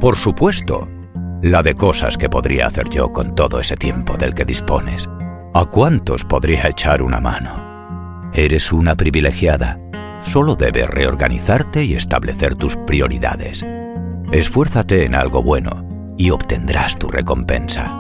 Por 0.00 0.16
supuesto. 0.16 0.86
La 1.46 1.62
de 1.62 1.76
cosas 1.76 2.18
que 2.18 2.28
podría 2.28 2.66
hacer 2.66 2.90
yo 2.90 3.12
con 3.12 3.36
todo 3.36 3.60
ese 3.60 3.76
tiempo 3.76 4.16
del 4.16 4.34
que 4.34 4.44
dispones. 4.44 5.08
¿A 5.54 5.64
cuántos 5.64 6.24
podría 6.24 6.66
echar 6.66 7.02
una 7.02 7.20
mano? 7.20 8.32
Eres 8.34 8.72
una 8.72 8.96
privilegiada. 8.96 9.78
Solo 10.22 10.56
debes 10.56 10.90
reorganizarte 10.90 11.84
y 11.84 11.94
establecer 11.94 12.56
tus 12.56 12.74
prioridades. 12.74 13.64
Esfuérzate 14.32 15.04
en 15.04 15.14
algo 15.14 15.40
bueno 15.40 16.14
y 16.18 16.30
obtendrás 16.30 16.98
tu 16.98 17.06
recompensa. 17.06 17.96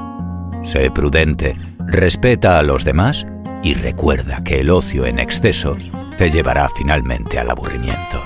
Sé 0.64 0.90
prudente, 0.90 1.54
respeta 1.86 2.58
a 2.58 2.64
los 2.64 2.84
demás 2.84 3.28
y 3.62 3.74
recuerda 3.74 4.42
que 4.42 4.58
el 4.58 4.70
ocio 4.70 5.06
en 5.06 5.20
exceso 5.20 5.76
te 6.18 6.32
llevará 6.32 6.68
finalmente 6.76 7.38
al 7.38 7.48
aburrimiento. 7.48 8.20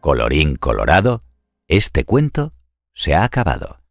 Colorín 0.00 0.54
colorado, 0.54 1.24
este 1.66 2.04
cuento 2.04 2.53
se 2.94 3.14
ha 3.14 3.24
acabado. 3.24 3.83